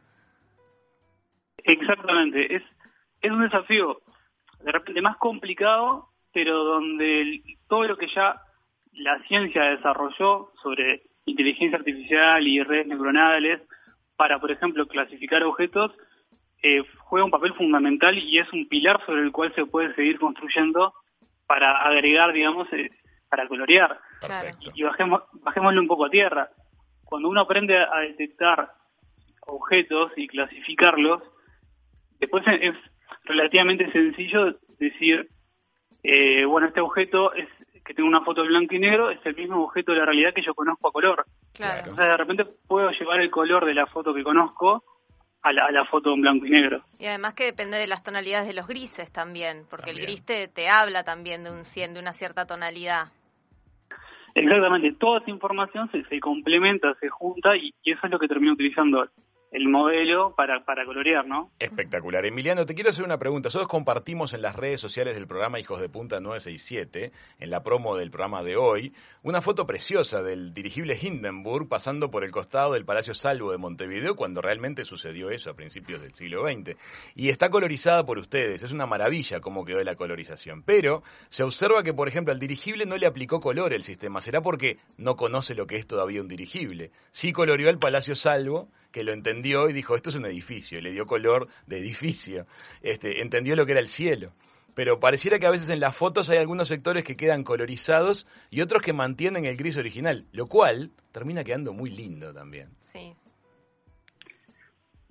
Exactamente, 1.57 2.55
es, 2.55 2.63
es 3.21 3.31
un 3.31 3.43
desafío 3.43 4.01
de 4.61 4.71
repente 4.71 5.01
más 5.01 5.17
complicado, 5.17 6.09
pero 6.33 6.63
donde 6.63 7.43
todo 7.67 7.83
lo 7.83 7.97
que 7.97 8.07
ya 8.07 8.41
la 8.93 9.21
ciencia 9.23 9.63
desarrolló 9.63 10.51
sobre 10.61 11.03
inteligencia 11.25 11.77
artificial 11.77 12.45
y 12.47 12.61
redes 12.63 12.87
neuronales 12.87 13.61
para, 14.15 14.39
por 14.39 14.51
ejemplo, 14.51 14.87
clasificar 14.87 15.43
objetos, 15.43 15.91
eh, 16.61 16.83
juega 16.99 17.25
un 17.25 17.31
papel 17.31 17.53
fundamental 17.53 18.17
y 18.17 18.37
es 18.37 18.51
un 18.51 18.67
pilar 18.67 19.03
sobre 19.05 19.21
el 19.21 19.31
cual 19.31 19.53
se 19.55 19.65
puede 19.65 19.95
seguir 19.95 20.19
construyendo 20.19 20.93
para 21.47 21.71
agregar, 21.83 22.33
digamos, 22.33 22.67
eh, 22.73 22.89
para 23.29 23.47
colorear. 23.47 23.99
Y 24.73 24.83
bajemos, 24.83 25.23
bajémosle 25.33 25.79
un 25.79 25.87
poco 25.87 26.05
a 26.05 26.09
tierra. 26.09 26.49
Cuando 27.05 27.29
uno 27.29 27.41
aprende 27.41 27.77
a 27.77 27.99
detectar 27.99 28.71
objetos 29.47 30.11
y 30.17 30.27
clasificarlos, 30.27 31.23
después 32.19 32.43
es 32.47 32.75
relativamente 33.23 33.91
sencillo 33.91 34.59
decir, 34.77 35.29
eh, 36.03 36.45
bueno, 36.45 36.67
este 36.67 36.81
objeto 36.81 37.33
es 37.33 37.47
que 37.89 37.95
tengo 37.95 38.07
una 38.07 38.21
foto 38.21 38.43
en 38.43 38.49
blanco 38.49 38.75
y 38.75 38.79
negro, 38.79 39.09
es 39.09 39.17
el 39.25 39.35
mismo 39.35 39.63
objeto 39.63 39.93
de 39.93 39.97
la 39.97 40.05
realidad 40.05 40.31
que 40.31 40.43
yo 40.43 40.53
conozco 40.53 40.89
a 40.89 40.91
color. 40.91 41.25
Claro. 41.53 41.91
O 41.91 41.95
sea, 41.95 42.05
de 42.05 42.17
repente 42.17 42.45
puedo 42.45 42.91
llevar 42.91 43.19
el 43.19 43.31
color 43.31 43.65
de 43.65 43.73
la 43.73 43.87
foto 43.87 44.13
que 44.13 44.21
conozco 44.21 44.83
a 45.41 45.51
la, 45.51 45.85
foto 45.85 46.13
en 46.13 46.21
blanco 46.21 46.45
y 46.45 46.51
negro. 46.51 46.83
Y 46.99 47.07
además 47.07 47.33
que 47.33 47.45
depende 47.45 47.79
de 47.79 47.87
las 47.87 48.03
tonalidades 48.03 48.47
de 48.47 48.53
los 48.53 48.67
grises 48.67 49.11
también, 49.11 49.65
porque 49.71 49.89
el 49.89 50.01
gris 50.01 50.23
te, 50.23 50.47
te, 50.47 50.69
habla 50.69 51.03
también 51.03 51.43
de, 51.43 51.49
un, 51.49 51.63
de 51.63 51.99
una 51.99 52.13
cierta 52.13 52.45
tonalidad. 52.45 53.07
Exactamente, 54.35 54.91
toda 54.91 55.21
esa 55.21 55.31
información 55.31 55.89
se, 55.91 56.03
se 56.03 56.19
complementa, 56.19 56.93
se 56.99 57.09
junta 57.09 57.57
y, 57.57 57.73
y, 57.81 57.93
eso 57.93 58.01
es 58.03 58.11
lo 58.11 58.19
que 58.19 58.27
termino 58.27 58.53
utilizando 58.53 59.09
el 59.51 59.67
modelo 59.67 60.35
para, 60.35 60.63
para 60.63 60.85
colorear, 60.85 61.25
¿no? 61.25 61.51
Espectacular. 61.57 62.25
Emiliano, 62.25 62.65
te 62.65 62.75
quiero 62.75 62.91
hacer 62.91 63.03
una 63.03 63.17
pregunta. 63.17 63.47
Nosotros 63.47 63.67
compartimos 63.67 64.33
en 64.33 64.43
las 64.43 64.55
redes 64.55 64.79
sociales 64.79 65.15
del 65.15 65.27
programa 65.27 65.59
Hijos 65.59 65.81
de 65.81 65.89
Punta 65.89 66.19
967, 66.19 67.11
en 67.39 67.49
la 67.49 67.63
promo 67.63 67.97
del 67.97 68.11
programa 68.11 68.43
de 68.43 68.57
hoy, 68.57 68.93
una 69.23 69.41
foto 69.41 69.65
preciosa 69.65 70.21
del 70.21 70.53
dirigible 70.53 70.97
Hindenburg 71.01 71.67
pasando 71.67 72.11
por 72.11 72.23
el 72.23 72.31
costado 72.31 72.73
del 72.73 72.85
Palacio 72.85 73.15
Salvo 73.15 73.51
de 73.51 73.57
Montevideo 73.57 74.15
cuando 74.15 74.41
realmente 74.41 74.85
sucedió 74.85 75.31
eso 75.31 75.49
a 75.49 75.55
principios 75.55 76.01
del 76.01 76.13
siglo 76.13 76.43
XX. 76.43 76.75
Y 77.15 77.29
está 77.29 77.49
colorizada 77.49 78.05
por 78.05 78.19
ustedes. 78.19 78.61
Es 78.61 78.71
una 78.71 78.85
maravilla 78.85 79.39
cómo 79.39 79.65
quedó 79.65 79.83
la 79.83 79.95
colorización. 79.95 80.61
Pero 80.61 81.01
se 81.29 81.43
observa 81.43 81.81
que, 81.81 81.93
por 81.93 82.07
ejemplo, 82.07 82.31
al 82.31 82.39
dirigible 82.39 82.85
no 82.85 82.97
le 82.97 83.07
aplicó 83.07 83.39
color 83.39 83.73
el 83.73 83.83
sistema. 83.83 84.21
¿Será 84.21 84.41
porque 84.41 84.77
no 84.97 85.15
conoce 85.15 85.55
lo 85.55 85.65
que 85.65 85.77
es 85.77 85.87
todavía 85.87 86.21
un 86.21 86.27
dirigible? 86.27 86.91
Sí 87.11 87.33
coloreó 87.33 87.69
el 87.69 87.79
Palacio 87.79 88.13
Salvo 88.13 88.69
que 88.91 89.03
lo 89.03 89.13
entendió 89.13 89.69
y 89.69 89.73
dijo, 89.73 89.95
esto 89.95 90.09
es 90.09 90.15
un 90.15 90.25
edificio, 90.25 90.79
y 90.79 90.81
le 90.81 90.91
dio 90.91 91.05
color 91.05 91.47
de 91.67 91.77
edificio, 91.79 92.45
este, 92.81 93.21
entendió 93.21 93.55
lo 93.55 93.65
que 93.65 93.73
era 93.73 93.81
el 93.81 93.87
cielo. 93.87 94.31
Pero 94.75 94.99
pareciera 94.99 95.39
que 95.39 95.45
a 95.45 95.51
veces 95.51 95.69
en 95.69 95.79
las 95.79 95.95
fotos 95.95 96.29
hay 96.29 96.37
algunos 96.37 96.67
sectores 96.67 97.03
que 97.03 97.17
quedan 97.17 97.43
colorizados 97.43 98.27
y 98.49 98.61
otros 98.61 98.81
que 98.81 98.93
mantienen 98.93 99.45
el 99.45 99.57
gris 99.57 99.77
original, 99.77 100.25
lo 100.31 100.47
cual 100.47 100.91
termina 101.11 101.43
quedando 101.43 101.73
muy 101.73 101.89
lindo 101.89 102.33
también. 102.33 102.69
Sí. 102.81 103.13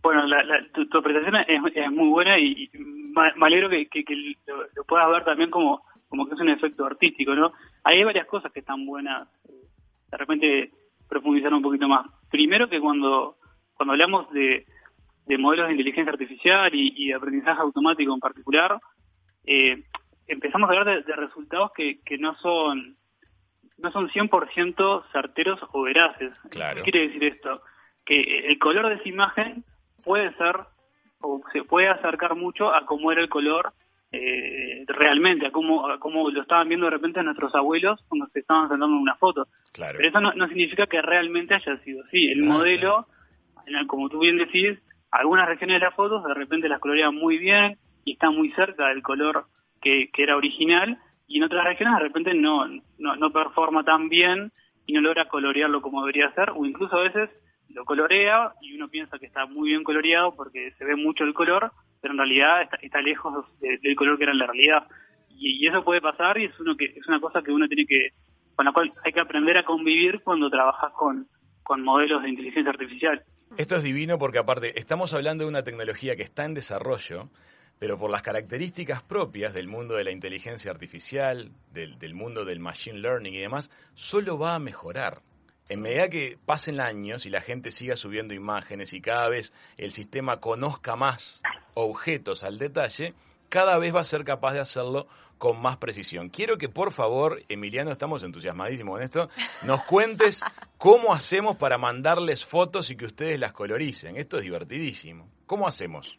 Bueno, 0.01 0.23
tu, 0.73 0.83
interpretación 0.83 1.37
es, 1.47 1.91
muy 1.91 2.09
buena 2.09 2.39
y, 2.39 2.71
me 2.75 3.47
alegro 3.47 3.69
que, 3.69 3.89
lo, 4.47 4.85
puedas 4.85 5.11
ver 5.11 5.25
también 5.25 5.51
como, 5.51 5.85
como 6.09 6.27
que 6.27 6.35
es 6.35 6.41
un 6.41 6.49
efecto 6.49 6.87
artístico, 6.87 7.35
¿no? 7.35 7.53
hay 7.85 8.05
varias 8.05 8.27
cosas 8.27 8.53
que 8.53 8.61
están 8.61 8.87
buenas. 8.87 9.29
De 10.11 10.17
repente 10.17 10.73
profundizar 11.09 11.53
un 11.53 11.63
poquito 11.63 11.89
más. 11.89 12.07
Primero 12.31 12.69
que 12.69 12.81
cuando 12.81 13.38
cuando 13.79 13.93
hablamos 13.93 14.31
de, 14.33 14.67
modelos 15.39 15.69
de 15.69 15.75
inteligencia 15.75 16.13
artificial 16.13 16.71
y, 16.75 17.09
de 17.09 17.15
aprendizaje 17.15 17.61
automático 17.63 18.13
en 18.13 18.21
particular, 18.21 18.79
eh, 19.47 19.85
empezamos 20.27 20.69
a 20.69 20.73
hablar 20.73 21.05
de, 21.05 21.17
resultados 21.17 21.71
que, 21.75 22.01
no 22.19 22.35
son 22.37 22.97
no 23.79 23.93
son 23.93 24.11
100% 24.11 25.05
certeros 25.13 25.61
o 25.73 25.83
veraces. 25.83 26.33
Claro. 26.51 26.83
¿Qué 26.83 26.91
quiere 26.91 27.07
decir 27.07 27.25
esto? 27.25 27.63
Que 28.05 28.49
el 28.49 28.59
color 28.59 28.89
de 28.89 28.97
esa 28.97 29.09
imagen 29.09 29.65
puede 30.03 30.35
ser 30.35 30.57
o 31.21 31.41
se 31.53 31.63
puede 31.63 31.87
acercar 31.89 32.35
mucho 32.35 32.75
a 32.75 32.85
cómo 32.85 33.13
era 33.13 33.21
el 33.21 33.29
color 33.29 33.73
eh, 34.11 34.85
realmente, 34.89 35.47
a 35.47 35.53
cómo, 35.53 35.87
cómo 36.01 36.29
lo 36.31 36.43
estaban 36.43 36.69
viendo 36.69 36.87
de 36.87 36.91
repente 36.91 37.23
nuestros 37.23 37.55
abuelos 37.55 38.03
cuando 38.09 38.27
se 38.33 38.41
estaban 38.41 38.69
sentando 38.69 38.97
en 38.97 39.03
una 39.03 39.15
foto. 39.15 39.47
Claro. 39.73 39.99
Pero 39.99 40.09
eso 40.09 40.21
no, 40.21 40.49
significa 40.49 40.89
que 40.89 41.01
realmente 41.01 41.55
haya 41.55 41.79
sido 41.85 42.03
así. 42.05 42.27
El 42.27 42.43
modelo 42.43 43.07
como 43.87 44.09
tú 44.09 44.21
bien 44.21 44.39
decís, 44.39 44.79
algunas 45.11 45.49
regiones 45.49 45.81
de 45.81 45.87
las 45.87 45.95
fotos 45.95 46.25
de 46.25 46.35
repente 46.35 46.69
las 46.69 46.81
colorean 46.81 47.15
muy 47.15 47.39
bien 47.39 47.79
y 48.05 48.13
están 48.13 48.35
muy 48.35 48.51
cerca 48.53 48.89
del 48.89 49.03
color 49.03 49.47
que, 49.81 50.11
era 50.17 50.37
original, 50.37 50.99
y 51.27 51.39
en 51.39 51.45
otras 51.45 51.65
regiones 51.65 51.95
de 51.95 52.05
repente 52.05 52.35
no, 52.35 52.67
no, 52.99 53.33
performa 53.33 53.85
tan 53.85 54.09
bien 54.09 54.51
y 54.87 54.93
no 54.93 55.01
logra 55.01 55.29
colorearlo 55.29 55.83
como 55.83 56.01
debería 56.01 56.33
ser, 56.33 56.51
o 56.51 56.65
incluso 56.65 56.97
a 56.97 57.03
veces 57.03 57.31
lo 57.69 57.85
colorea 57.85 58.53
y 58.61 58.75
uno 58.75 58.89
piensa 58.89 59.19
que 59.19 59.27
está 59.27 59.47
muy 59.47 59.71
bien 59.71 59.85
coloreado 59.85 60.35
porque 60.35 60.73
se 60.79 60.85
ve 60.85 60.97
mucho 60.97 61.25
el 61.25 61.35
color, 61.35 61.73
pero 62.01 62.13
en 62.13 62.19
realidad 62.19 62.69
está, 62.83 63.01
lejos 63.01 63.47
del 63.61 63.95
color 63.95 64.17
que 64.17 64.25
era 64.25 64.33
en 64.33 64.39
la 64.39 64.47
realidad. 64.47 64.87
y, 65.31 65.67
eso 65.67 65.85
puede 65.85 66.01
pasar 66.01 66.39
y 66.39 66.47
es 66.47 66.61
uno 66.61 66.77
que 66.77 66.87
es 66.87 67.07
una 67.07 67.21
cosa 67.21 67.43
que 67.43 67.53
uno 67.53 67.69
tiene 67.69 67.87
que 67.87 68.13
con 68.59 68.65
la 68.65 68.73
cual 68.73 68.93
hay 69.05 69.13
que 69.13 69.21
aprender 69.21 69.57
a 69.57 69.63
convivir 69.63 70.21
cuando 70.25 70.51
trabajas 70.51 70.93
con, 70.95 71.29
con 71.63 71.81
modelos 71.81 72.25
de 72.25 72.31
inteligencia 72.31 72.71
artificial. 72.71 73.23
Esto 73.57 73.77
es 73.77 73.83
divino 73.83 74.19
porque 74.19 74.39
aparte 74.39 74.79
estamos 74.79 75.15
hablando 75.15 75.45
de 75.45 75.49
una 75.49 75.65
tecnología 75.65 76.15
que 76.17 76.23
está 76.23 76.45
en 76.45 76.55
desarrollo, 76.55 77.29
pero 77.79 77.99
por 77.99 78.11
las 78.11 78.23
características 78.23 79.03
propias 79.03 79.55
del 79.55 79.69
mundo 79.69 79.95
de 79.95 80.05
la 80.05 80.11
inteligencia 80.11 80.71
artificial, 80.71 81.51
del, 81.73 82.15
mundo 82.15 82.45
del 82.45 82.61
machine 82.61 82.99
learning 82.99 83.35
y 83.35 83.41
demás, 83.41 83.71
solo 83.95 84.39
va 84.39 84.55
a 84.55 84.59
mejorar. 84.59 85.23
En 85.69 85.81
medida 85.83 86.09
que 86.09 86.39
pasen 86.47 86.81
años 86.81 87.27
y 87.27 87.31
la 87.31 87.41
gente 87.41 87.73
siga 87.73 87.97
subiendo 87.97 88.35
imágenes 88.35 88.93
y 88.93 89.01
cada 89.01 89.29
vez 89.29 89.53
el 89.77 89.93
sistema 89.93 90.41
conozca 90.41 90.97
más 90.97 91.43
objetos 91.75 92.43
al 92.43 92.59
detalle, 92.59 93.15
cada 93.49 93.77
vez 93.79 93.95
va 93.95 94.01
a 94.01 94.05
ser 94.05 94.25
capaz 94.25 94.55
de 94.55 94.61
hacerlo 94.61 95.09
con 95.39 95.63
más 95.63 95.77
precisión. 95.77 96.29
Quiero 96.29 96.59
que 96.59 96.69
por 96.69 96.93
favor, 96.93 97.41
Emiliano, 97.49 97.91
estamos 97.91 98.23
entusiasmadísimos 98.23 98.97
con 98.97 99.03
esto, 99.03 99.29
nos 99.65 99.83
cuentes 99.85 100.43
cómo 100.79 101.15
hacemos 101.15 101.57
para 101.57 101.79
mandarles 101.79 102.45
fotos 102.45 102.91
y 102.91 102.97
que 102.97 103.07
ustedes 103.07 103.39
las 103.39 103.53
coloricen. 103.53 104.17
Esto 104.17 104.39
es 104.39 104.45
divertidísimo. 104.45 105.29
¿Cómo 105.47 105.67
hacemos? 105.67 106.19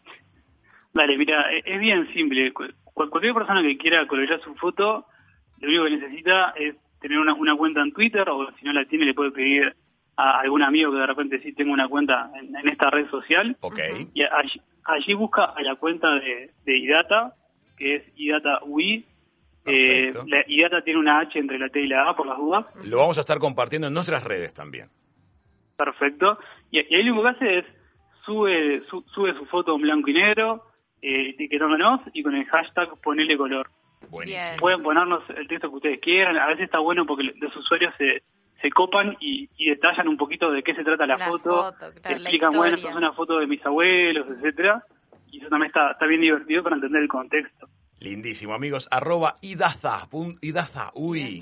Dale, 0.94 1.18
mira, 1.18 1.52
e-, 1.54 1.64
es 1.66 1.80
bien 1.80 2.12
simple. 2.14 2.52
Cualquier 2.94 3.34
persona 3.34 3.62
que 3.62 3.78
quiera 3.78 4.08
colorear 4.08 4.42
su 4.42 4.56
foto, 4.56 5.06
lo 5.60 5.68
único 5.68 5.84
que 5.86 5.98
necesita 5.98 6.54
es 6.58 6.76
tener 7.00 7.18
una, 7.20 7.36
cuenta 7.56 7.82
en 7.82 7.94
Twitter 7.94 8.28
o 8.30 8.52
si 8.58 8.66
no 8.66 8.74
la 8.74 8.86
tiene 8.86 9.06
le 9.06 9.14
puede 9.14 9.32
pedir 9.32 9.76
a 10.18 10.40
algún 10.42 10.64
amigo 10.64 10.92
que 10.92 10.98
de 10.98 11.08
repente 11.08 11.42
sí 11.42 11.54
tenga 11.54 11.72
una 11.72 11.88
cuenta 11.88 12.30
en, 12.36 12.68
esta 12.68 12.90
red 12.90 13.10
social. 13.10 13.56
Okay. 13.62 14.10
Y 14.14 14.24
allí, 14.24 15.14
busca 15.14 15.46
a 15.46 15.62
la 15.62 15.76
cuenta 15.76 16.16
de, 16.16 16.52
IDATA, 16.66 17.36
que 17.78 17.96
es 17.96 18.04
IDATA 18.18 18.60
UI. 18.66 19.06
Eh, 19.70 20.12
IDATA 20.48 20.82
tiene 20.84 21.00
una 21.00 21.20
H 21.20 21.38
entre 21.38 21.60
la 21.60 21.70
T 21.70 21.82
y 21.82 21.88
la 21.88 22.10
A 22.10 22.16
por 22.16 22.28
las 22.28 22.38
dudas. 22.38 22.66
Lo 22.86 22.98
vamos 22.98 23.18
a 23.18 23.22
estar 23.22 23.40
compartiendo 23.40 23.88
en 23.88 23.94
nuestras 23.94 24.24
redes 24.24 24.54
también. 24.54 24.90
Perfecto. 25.78 26.40
Y, 26.72 26.80
ahí 26.80 27.04
lo 27.04 27.22
que 27.22 27.30
hace 27.30 27.58
es 27.60 27.66
sube, 28.26 28.84
sube 29.14 29.34
su 29.34 29.46
foto 29.46 29.76
en 29.76 29.82
blanco 29.82 30.10
y 30.10 30.14
negro, 30.14 30.66
eh, 31.02 31.30
etiquetándonos 31.30 32.02
y 32.14 32.24
con 32.24 32.36
el 32.36 32.46
hashtag 32.46 33.00
ponele 33.02 33.38
color. 33.38 33.70
Pueden 34.60 34.84
ponernos 34.84 35.24
el 35.30 35.48
texto 35.48 35.70
que 35.70 35.76
ustedes 35.76 36.00
quieran. 36.00 36.38
A 36.38 36.48
veces 36.48 36.66
está 36.66 36.80
bueno 36.80 37.06
porque 37.06 37.32
los 37.36 37.56
usuarios 37.56 37.94
se, 37.98 38.24
se 38.62 38.70
copan 38.72 39.16
y, 39.20 39.50
detallan 39.58 40.08
un 40.08 40.18
poquito 40.18 40.52
de 40.52 40.64
qué 40.64 40.74
se 40.74 40.84
trata 40.84 41.06
la, 41.06 41.18
foto. 41.18 41.74
explican, 42.04 42.52
bueno, 42.52 42.76
esto 42.76 42.90
es 42.90 42.96
una 42.96 43.14
foto 43.14 43.40
de 43.40 43.48
mis 43.48 43.66
abuelos, 43.66 44.28
etcétera 44.30 44.84
Y 45.32 45.40
eso 45.40 45.50
también 45.50 45.68
está, 45.68 45.92
está 45.92 46.06
bien 46.06 46.22
divertido 46.22 46.64
para 46.64 46.76
entender 46.76 47.02
el 47.02 47.08
contexto. 47.08 47.68
Lindísimo, 48.00 48.54
amigos. 48.54 48.88
Arroba 48.92 49.36
Idaza, 49.42 50.08
Idaza, 50.42 50.92
uy. 50.94 51.42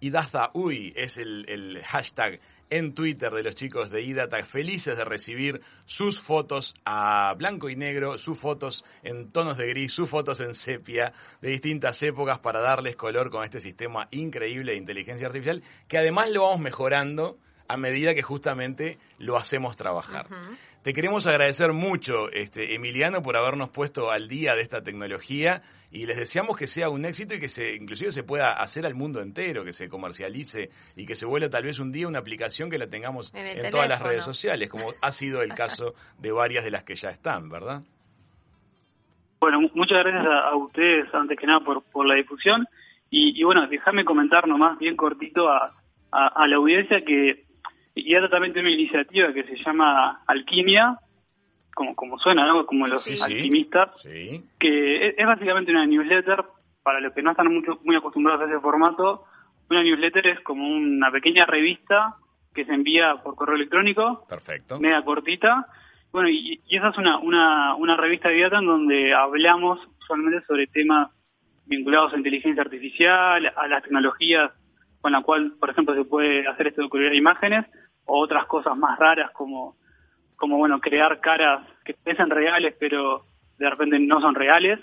Idaza, 0.00 0.50
uy, 0.54 0.92
es 0.96 1.18
el, 1.18 1.44
el 1.48 1.82
hashtag 1.84 2.40
en 2.70 2.94
Twitter 2.94 3.32
de 3.32 3.42
los 3.42 3.54
chicos 3.54 3.90
de 3.90 4.02
IDATA, 4.02 4.44
felices 4.44 4.96
de 4.96 5.04
recibir 5.04 5.60
sus 5.86 6.20
fotos 6.20 6.74
a 6.84 7.34
blanco 7.36 7.68
y 7.68 7.76
negro, 7.76 8.18
sus 8.18 8.38
fotos 8.38 8.84
en 9.02 9.30
tonos 9.30 9.56
de 9.56 9.68
gris, 9.68 9.92
sus 9.92 10.08
fotos 10.08 10.40
en 10.40 10.54
sepia 10.54 11.12
de 11.40 11.50
distintas 11.50 12.02
épocas 12.02 12.38
para 12.38 12.60
darles 12.60 12.96
color 12.96 13.30
con 13.30 13.44
este 13.44 13.60
sistema 13.60 14.08
increíble 14.10 14.72
de 14.72 14.78
inteligencia 14.78 15.26
artificial, 15.26 15.62
que 15.88 15.98
además 15.98 16.30
lo 16.30 16.42
vamos 16.42 16.60
mejorando 16.60 17.38
a 17.68 17.76
medida 17.76 18.14
que 18.14 18.22
justamente 18.22 18.98
lo 19.18 19.36
hacemos 19.36 19.76
trabajar. 19.76 20.26
Te 20.82 20.94
queremos 20.94 21.26
agradecer 21.26 21.72
mucho, 21.72 22.30
este, 22.30 22.74
Emiliano, 22.74 23.22
por 23.22 23.36
habernos 23.36 23.68
puesto 23.68 24.10
al 24.10 24.28
día 24.28 24.54
de 24.54 24.62
esta 24.62 24.82
tecnología 24.82 25.62
y 25.90 26.06
les 26.06 26.16
deseamos 26.16 26.56
que 26.56 26.66
sea 26.66 26.90
un 26.90 27.04
éxito 27.04 27.34
y 27.34 27.40
que 27.40 27.48
se 27.48 27.74
inclusive 27.74 28.12
se 28.12 28.22
pueda 28.22 28.52
hacer 28.52 28.84
al 28.84 28.94
mundo 28.94 29.20
entero, 29.20 29.64
que 29.64 29.72
se 29.72 29.88
comercialice 29.88 30.70
y 30.96 31.06
que 31.06 31.14
se 31.14 31.26
vuelva 31.26 31.48
tal 31.48 31.64
vez 31.64 31.78
un 31.78 31.92
día 31.92 32.08
una 32.08 32.18
aplicación 32.18 32.70
que 32.70 32.78
la 32.78 32.88
tengamos 32.88 33.32
en, 33.34 33.70
todas 33.70 33.88
las 33.88 34.02
redes 34.02 34.24
sociales, 34.24 34.68
como 34.68 34.92
ha 35.00 35.12
sido 35.12 35.42
el 35.42 35.54
caso 35.54 35.94
de 36.18 36.32
varias 36.32 36.64
de 36.64 36.70
las 36.70 36.84
que 36.84 36.94
ya 36.94 37.10
están, 37.10 37.48
¿verdad? 37.48 37.82
Bueno, 39.40 39.60
muchas 39.74 40.04
gracias 40.04 40.26
a, 40.26 40.54
ustedes 40.56 41.14
antes 41.14 41.38
que 41.38 41.46
nada 41.46 41.60
por, 41.60 41.82
por 41.84 42.06
la 42.06 42.14
difusión 42.14 42.66
y, 43.10 43.42
bueno, 43.42 43.66
déjame 43.66 44.04
comentar 44.04 44.46
nomás 44.46 44.78
bien 44.78 44.94
cortito 44.94 45.48
a, 45.48 45.74
a, 46.10 46.46
la 46.46 46.56
audiencia 46.56 47.02
que 47.04 47.46
ya 47.96 48.28
también 48.28 48.52
tiene 48.52 48.68
una 48.68 48.78
iniciativa 48.78 49.32
que 49.32 49.44
se 49.44 49.56
llama 49.56 50.22
Alquimia, 50.26 50.98
como, 51.78 51.94
como 51.94 52.18
suena, 52.18 52.44
¿no? 52.44 52.66
Como 52.66 52.88
los 52.88 53.06
alquimistas, 53.22 53.90
que 54.58 55.14
es, 55.16 55.26
básicamente 55.26 55.70
una 55.70 55.86
newsletter, 55.86 56.44
para 56.82 56.98
los 56.98 57.12
que 57.14 57.22
no 57.22 57.30
están 57.30 57.54
mucho, 57.54 57.78
muy 57.84 57.94
acostumbrados 57.94 58.42
a 58.42 58.46
ese 58.46 58.58
formato, 58.58 59.26
una 59.70 59.84
newsletter 59.84 60.26
es 60.26 60.40
como 60.40 60.66
una 60.66 61.12
pequeña 61.12 61.44
revista 61.46 62.16
que 62.52 62.64
se 62.64 62.74
envía 62.74 63.22
por 63.22 63.36
correo 63.36 63.54
electrónico, 63.54 64.26
Perfecto. 64.28 64.80
media 64.80 65.04
cortita, 65.04 65.68
bueno, 66.10 66.28
y, 66.28 66.60
esa 66.68 66.88
es 66.88 66.98
una, 66.98 67.18
una, 67.18 67.76
una 67.76 67.96
revista 67.96 68.28
de 68.28 68.42
en 68.42 68.66
donde 68.66 69.14
hablamos 69.14 69.78
usualmente 70.00 70.44
sobre 70.48 70.66
temas 70.66 71.12
vinculados 71.66 72.12
a 72.12 72.16
inteligencia 72.16 72.62
artificial, 72.62 73.52
a 73.54 73.68
las 73.68 73.84
tecnologías 73.84 74.50
con 75.00 75.12
la 75.12 75.22
cual, 75.22 75.52
por 75.60 75.70
ejemplo, 75.70 75.94
se 75.94 76.04
puede 76.04 76.44
hacer 76.48 76.66
esto 76.66 76.88
de 76.88 77.16
imágenes, 77.16 77.66
o 78.04 78.18
otras 78.18 78.46
cosas 78.46 78.76
más 78.76 78.98
raras 78.98 79.30
como 79.30 79.76
como 80.38 80.56
bueno, 80.56 80.80
crear 80.80 81.20
caras 81.20 81.66
que 81.84 81.94
parecen 81.94 82.30
reales, 82.30 82.74
pero 82.78 83.26
de 83.58 83.68
repente 83.68 83.98
no 83.98 84.20
son 84.20 84.34
reales, 84.34 84.78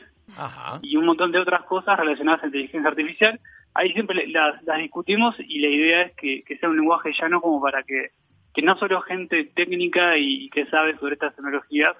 y 0.82 0.98
un 0.98 1.06
montón 1.06 1.32
de 1.32 1.40
otras 1.40 1.64
cosas 1.64 1.98
relacionadas 1.98 2.44
a 2.44 2.48
inteligencia 2.48 2.90
artificial. 2.90 3.40
Ahí 3.74 3.94
siempre 3.94 4.28
las, 4.28 4.62
discutimos 4.78 5.36
y 5.40 5.60
la 5.60 5.70
idea 5.70 6.02
es 6.04 6.16
que, 6.16 6.58
sea 6.60 6.70
un 6.70 6.78
lenguaje 6.78 7.12
llano 7.20 7.42
como 7.42 7.62
para 7.62 7.84
que, 7.84 8.12
que 8.54 8.62
no 8.62 8.78
solo 8.78 9.02
gente 9.02 9.46
técnica 9.56 10.18
y, 10.18 10.50
que 10.50 10.66
sabe 10.68 10.98
sobre 10.98 11.14
estas 11.14 11.36
tecnologías 11.36 11.96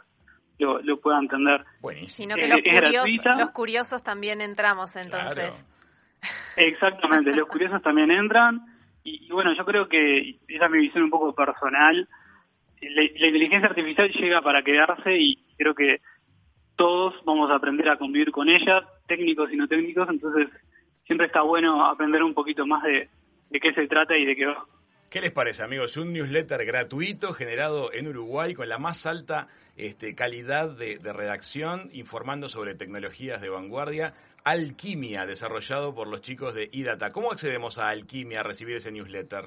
lo, 0.58 0.82
lo 0.82 1.00
pueda 1.00 1.20
entender. 1.20 1.66
Sino 2.08 2.36
que 2.36 2.48
los, 2.48 2.62
curiosos, 2.62 3.38
los, 3.38 3.50
curiosos, 3.52 4.04
también 4.04 4.42
entramos 4.42 4.96
entonces. 4.96 5.66
Exactamente, 6.58 7.34
los 7.34 7.48
curiosos 7.48 7.82
también 7.82 8.12
entran. 8.12 8.66
Y, 9.04 9.28
y, 9.28 9.32
bueno, 9.32 9.54
yo 9.54 9.64
creo 9.66 9.88
que 9.88 10.40
esa 10.48 10.66
es 10.66 10.72
mi 10.72 10.80
visión 10.80 11.04
un 11.04 11.12
poco 11.12 11.36
personal 11.36 12.08
la, 12.82 13.04
inteligencia 13.04 13.70
artificial 13.70 14.10
llega 14.12 14.42
para 14.42 14.64
quedarse 14.64 15.16
y 15.18 15.44
creo 15.58 15.76
que 15.76 16.02
todos 16.76 17.14
vamos 17.26 17.50
a 17.52 17.56
aprender 17.56 17.90
a 17.90 17.98
convivir 17.98 18.32
con 18.32 18.50
ella, 18.50 18.88
técnicos 19.08 19.52
y 19.52 19.56
no 19.56 19.68
técnicos, 19.68 20.10
entonces 20.10 20.50
siempre 21.06 21.28
está 21.28 21.42
bueno 21.42 21.86
aprender 21.86 22.24
un 22.24 22.34
poquito 22.34 22.66
más 22.66 22.84
de, 22.84 23.10
qué 23.52 23.74
se 23.74 23.88
trata 23.88 24.18
y 24.18 24.26
de 24.26 24.36
qué 24.36 24.46
va. 24.46 24.66
¿Qué 25.10 25.22
les 25.22 25.32
parece, 25.32 25.64
amigos? 25.64 25.96
Un 25.96 26.12
newsletter 26.12 26.66
gratuito 26.66 27.34
generado 27.34 27.94
en 27.94 28.08
Uruguay 28.08 28.54
con 28.54 28.68
la 28.68 28.78
más 28.78 29.06
alta 29.06 29.48
este, 29.78 30.14
calidad 30.14 30.70
de, 30.70 30.98
de, 30.98 31.14
redacción, 31.14 31.90
informando 31.94 32.50
sobre 32.50 32.76
tecnologías 32.76 33.40
de 33.40 33.50
vanguardia. 33.50 34.14
Alquimia, 34.44 35.26
desarrollado 35.26 35.96
por 35.96 36.08
los 36.08 36.22
chicos 36.22 36.54
de 36.54 36.70
IDATA. 36.72 37.14
¿Cómo 37.14 37.32
accedemos 37.32 37.78
a 37.78 37.90
Alquimia 37.90 38.42
a 38.42 38.44
recibir 38.44 38.76
ese 38.76 38.92
newsletter? 38.92 39.46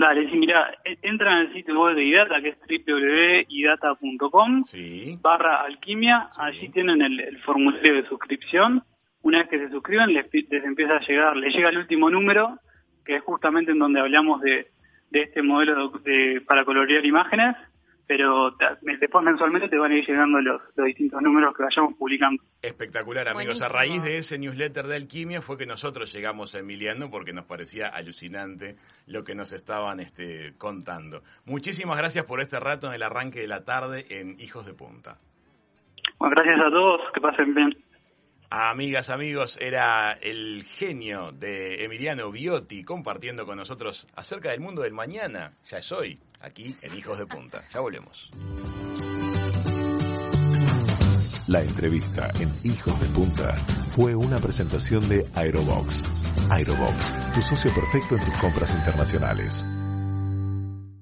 Dale, 0.00 0.30
sí, 0.30 0.36
mira, 0.38 0.72
e, 0.82 0.96
entra 1.02 1.30
en 1.32 1.38
el 1.46 1.52
sitio 1.52 1.78
web 1.78 1.94
de 1.94 2.04
IDATA, 2.04 2.40
que 2.40 2.48
es 2.48 2.56
www.idata.com, 2.86 4.64
barra 5.20 5.60
alquimia, 5.60 6.30
allí 6.38 6.70
tienen 6.70 7.02
el, 7.02 7.38
formulario 7.40 7.96
de 7.96 8.06
suscripción. 8.06 8.82
Una 9.20 9.40
vez 9.40 9.48
que 9.48 9.58
se 9.58 9.68
suscriben, 9.68 10.14
les, 10.14 10.24
empieza 10.64 10.96
a 10.96 11.00
llegar, 11.00 11.36
les 11.36 11.54
llega 11.54 11.68
el 11.68 11.76
último 11.76 12.08
número, 12.08 12.58
que 13.04 13.16
es 13.16 13.22
justamente 13.22 13.72
en 13.72 13.78
donde 13.78 14.00
hablamos 14.00 14.40
de, 14.40 14.70
este 15.10 15.42
modelo 15.42 15.92
para 16.46 16.64
colorear 16.64 17.04
imágenes, 17.04 17.54
pero 18.10 18.56
después 18.98 19.24
mensualmente 19.24 19.68
te 19.68 19.78
van 19.78 19.92
a 19.92 19.96
ir 19.96 20.04
llegando 20.04 20.40
los, 20.40 20.60
distintos 20.84 21.22
números 21.22 21.56
que 21.56 21.62
vayamos 21.62 21.94
publicando. 21.94 22.42
Espectacular, 22.60 23.28
amigos. 23.28 23.62
A 23.62 23.68
raíz 23.68 24.02
de 24.02 24.16
ese 24.16 24.36
newsletter 24.36 24.88
de 24.88 24.96
Alquimia 24.96 25.40
fue 25.40 25.56
que 25.56 25.64
nosotros 25.64 26.12
llegamos 26.12 26.56
a 26.56 26.58
Emiliano 26.58 27.08
porque 27.08 27.32
nos 27.32 27.44
parecía 27.44 27.86
alucinante 27.86 28.74
lo 29.06 29.22
que 29.22 29.36
nos 29.36 29.52
estaban 29.52 30.00
este, 30.00 30.54
contando. 30.58 31.22
Muchísimas 31.44 31.96
gracias 31.98 32.24
por 32.24 32.40
este 32.40 32.58
rato 32.58 32.88
en 32.88 32.94
el 32.94 33.04
arranque 33.04 33.42
de 33.42 33.46
la 33.46 33.64
tarde 33.64 34.04
en 34.10 34.34
Hijos 34.40 34.66
de 34.66 34.74
Punta. 34.74 35.18
Bueno, 36.18 36.34
gracias 36.34 36.66
a 36.66 36.70
todos, 36.72 37.12
que 37.14 37.20
pasen 37.20 37.54
bien. 37.54 37.76
Amigas, 38.52 39.10
amigos, 39.10 39.56
era 39.60 40.12
el 40.20 40.64
genio 40.64 41.30
de 41.30 41.84
Emiliano 41.84 42.32
Biotti 42.32 42.82
compartiendo 42.82 43.46
con 43.46 43.56
nosotros 43.56 44.08
acerca 44.16 44.50
del 44.50 44.58
mundo 44.58 44.82
del 44.82 44.92
mañana. 44.92 45.52
Ya 45.68 45.78
es 45.78 45.92
hoy, 45.92 46.18
aquí 46.40 46.74
en 46.82 46.98
Hijos 46.98 47.16
de 47.20 47.26
Punta. 47.26 47.62
Ya 47.68 47.78
volvemos. 47.78 48.28
La 51.46 51.62
entrevista 51.62 52.28
en 52.40 52.52
Hijos 52.64 53.00
de 53.00 53.06
Punta 53.06 53.54
fue 53.90 54.16
una 54.16 54.38
presentación 54.38 55.08
de 55.08 55.24
Aerobox. 55.36 56.02
Aerobox, 56.50 57.32
tu 57.32 57.42
socio 57.42 57.72
perfecto 57.72 58.16
en 58.16 58.24
tus 58.24 58.36
compras 58.38 58.74
internacionales. 58.74 59.64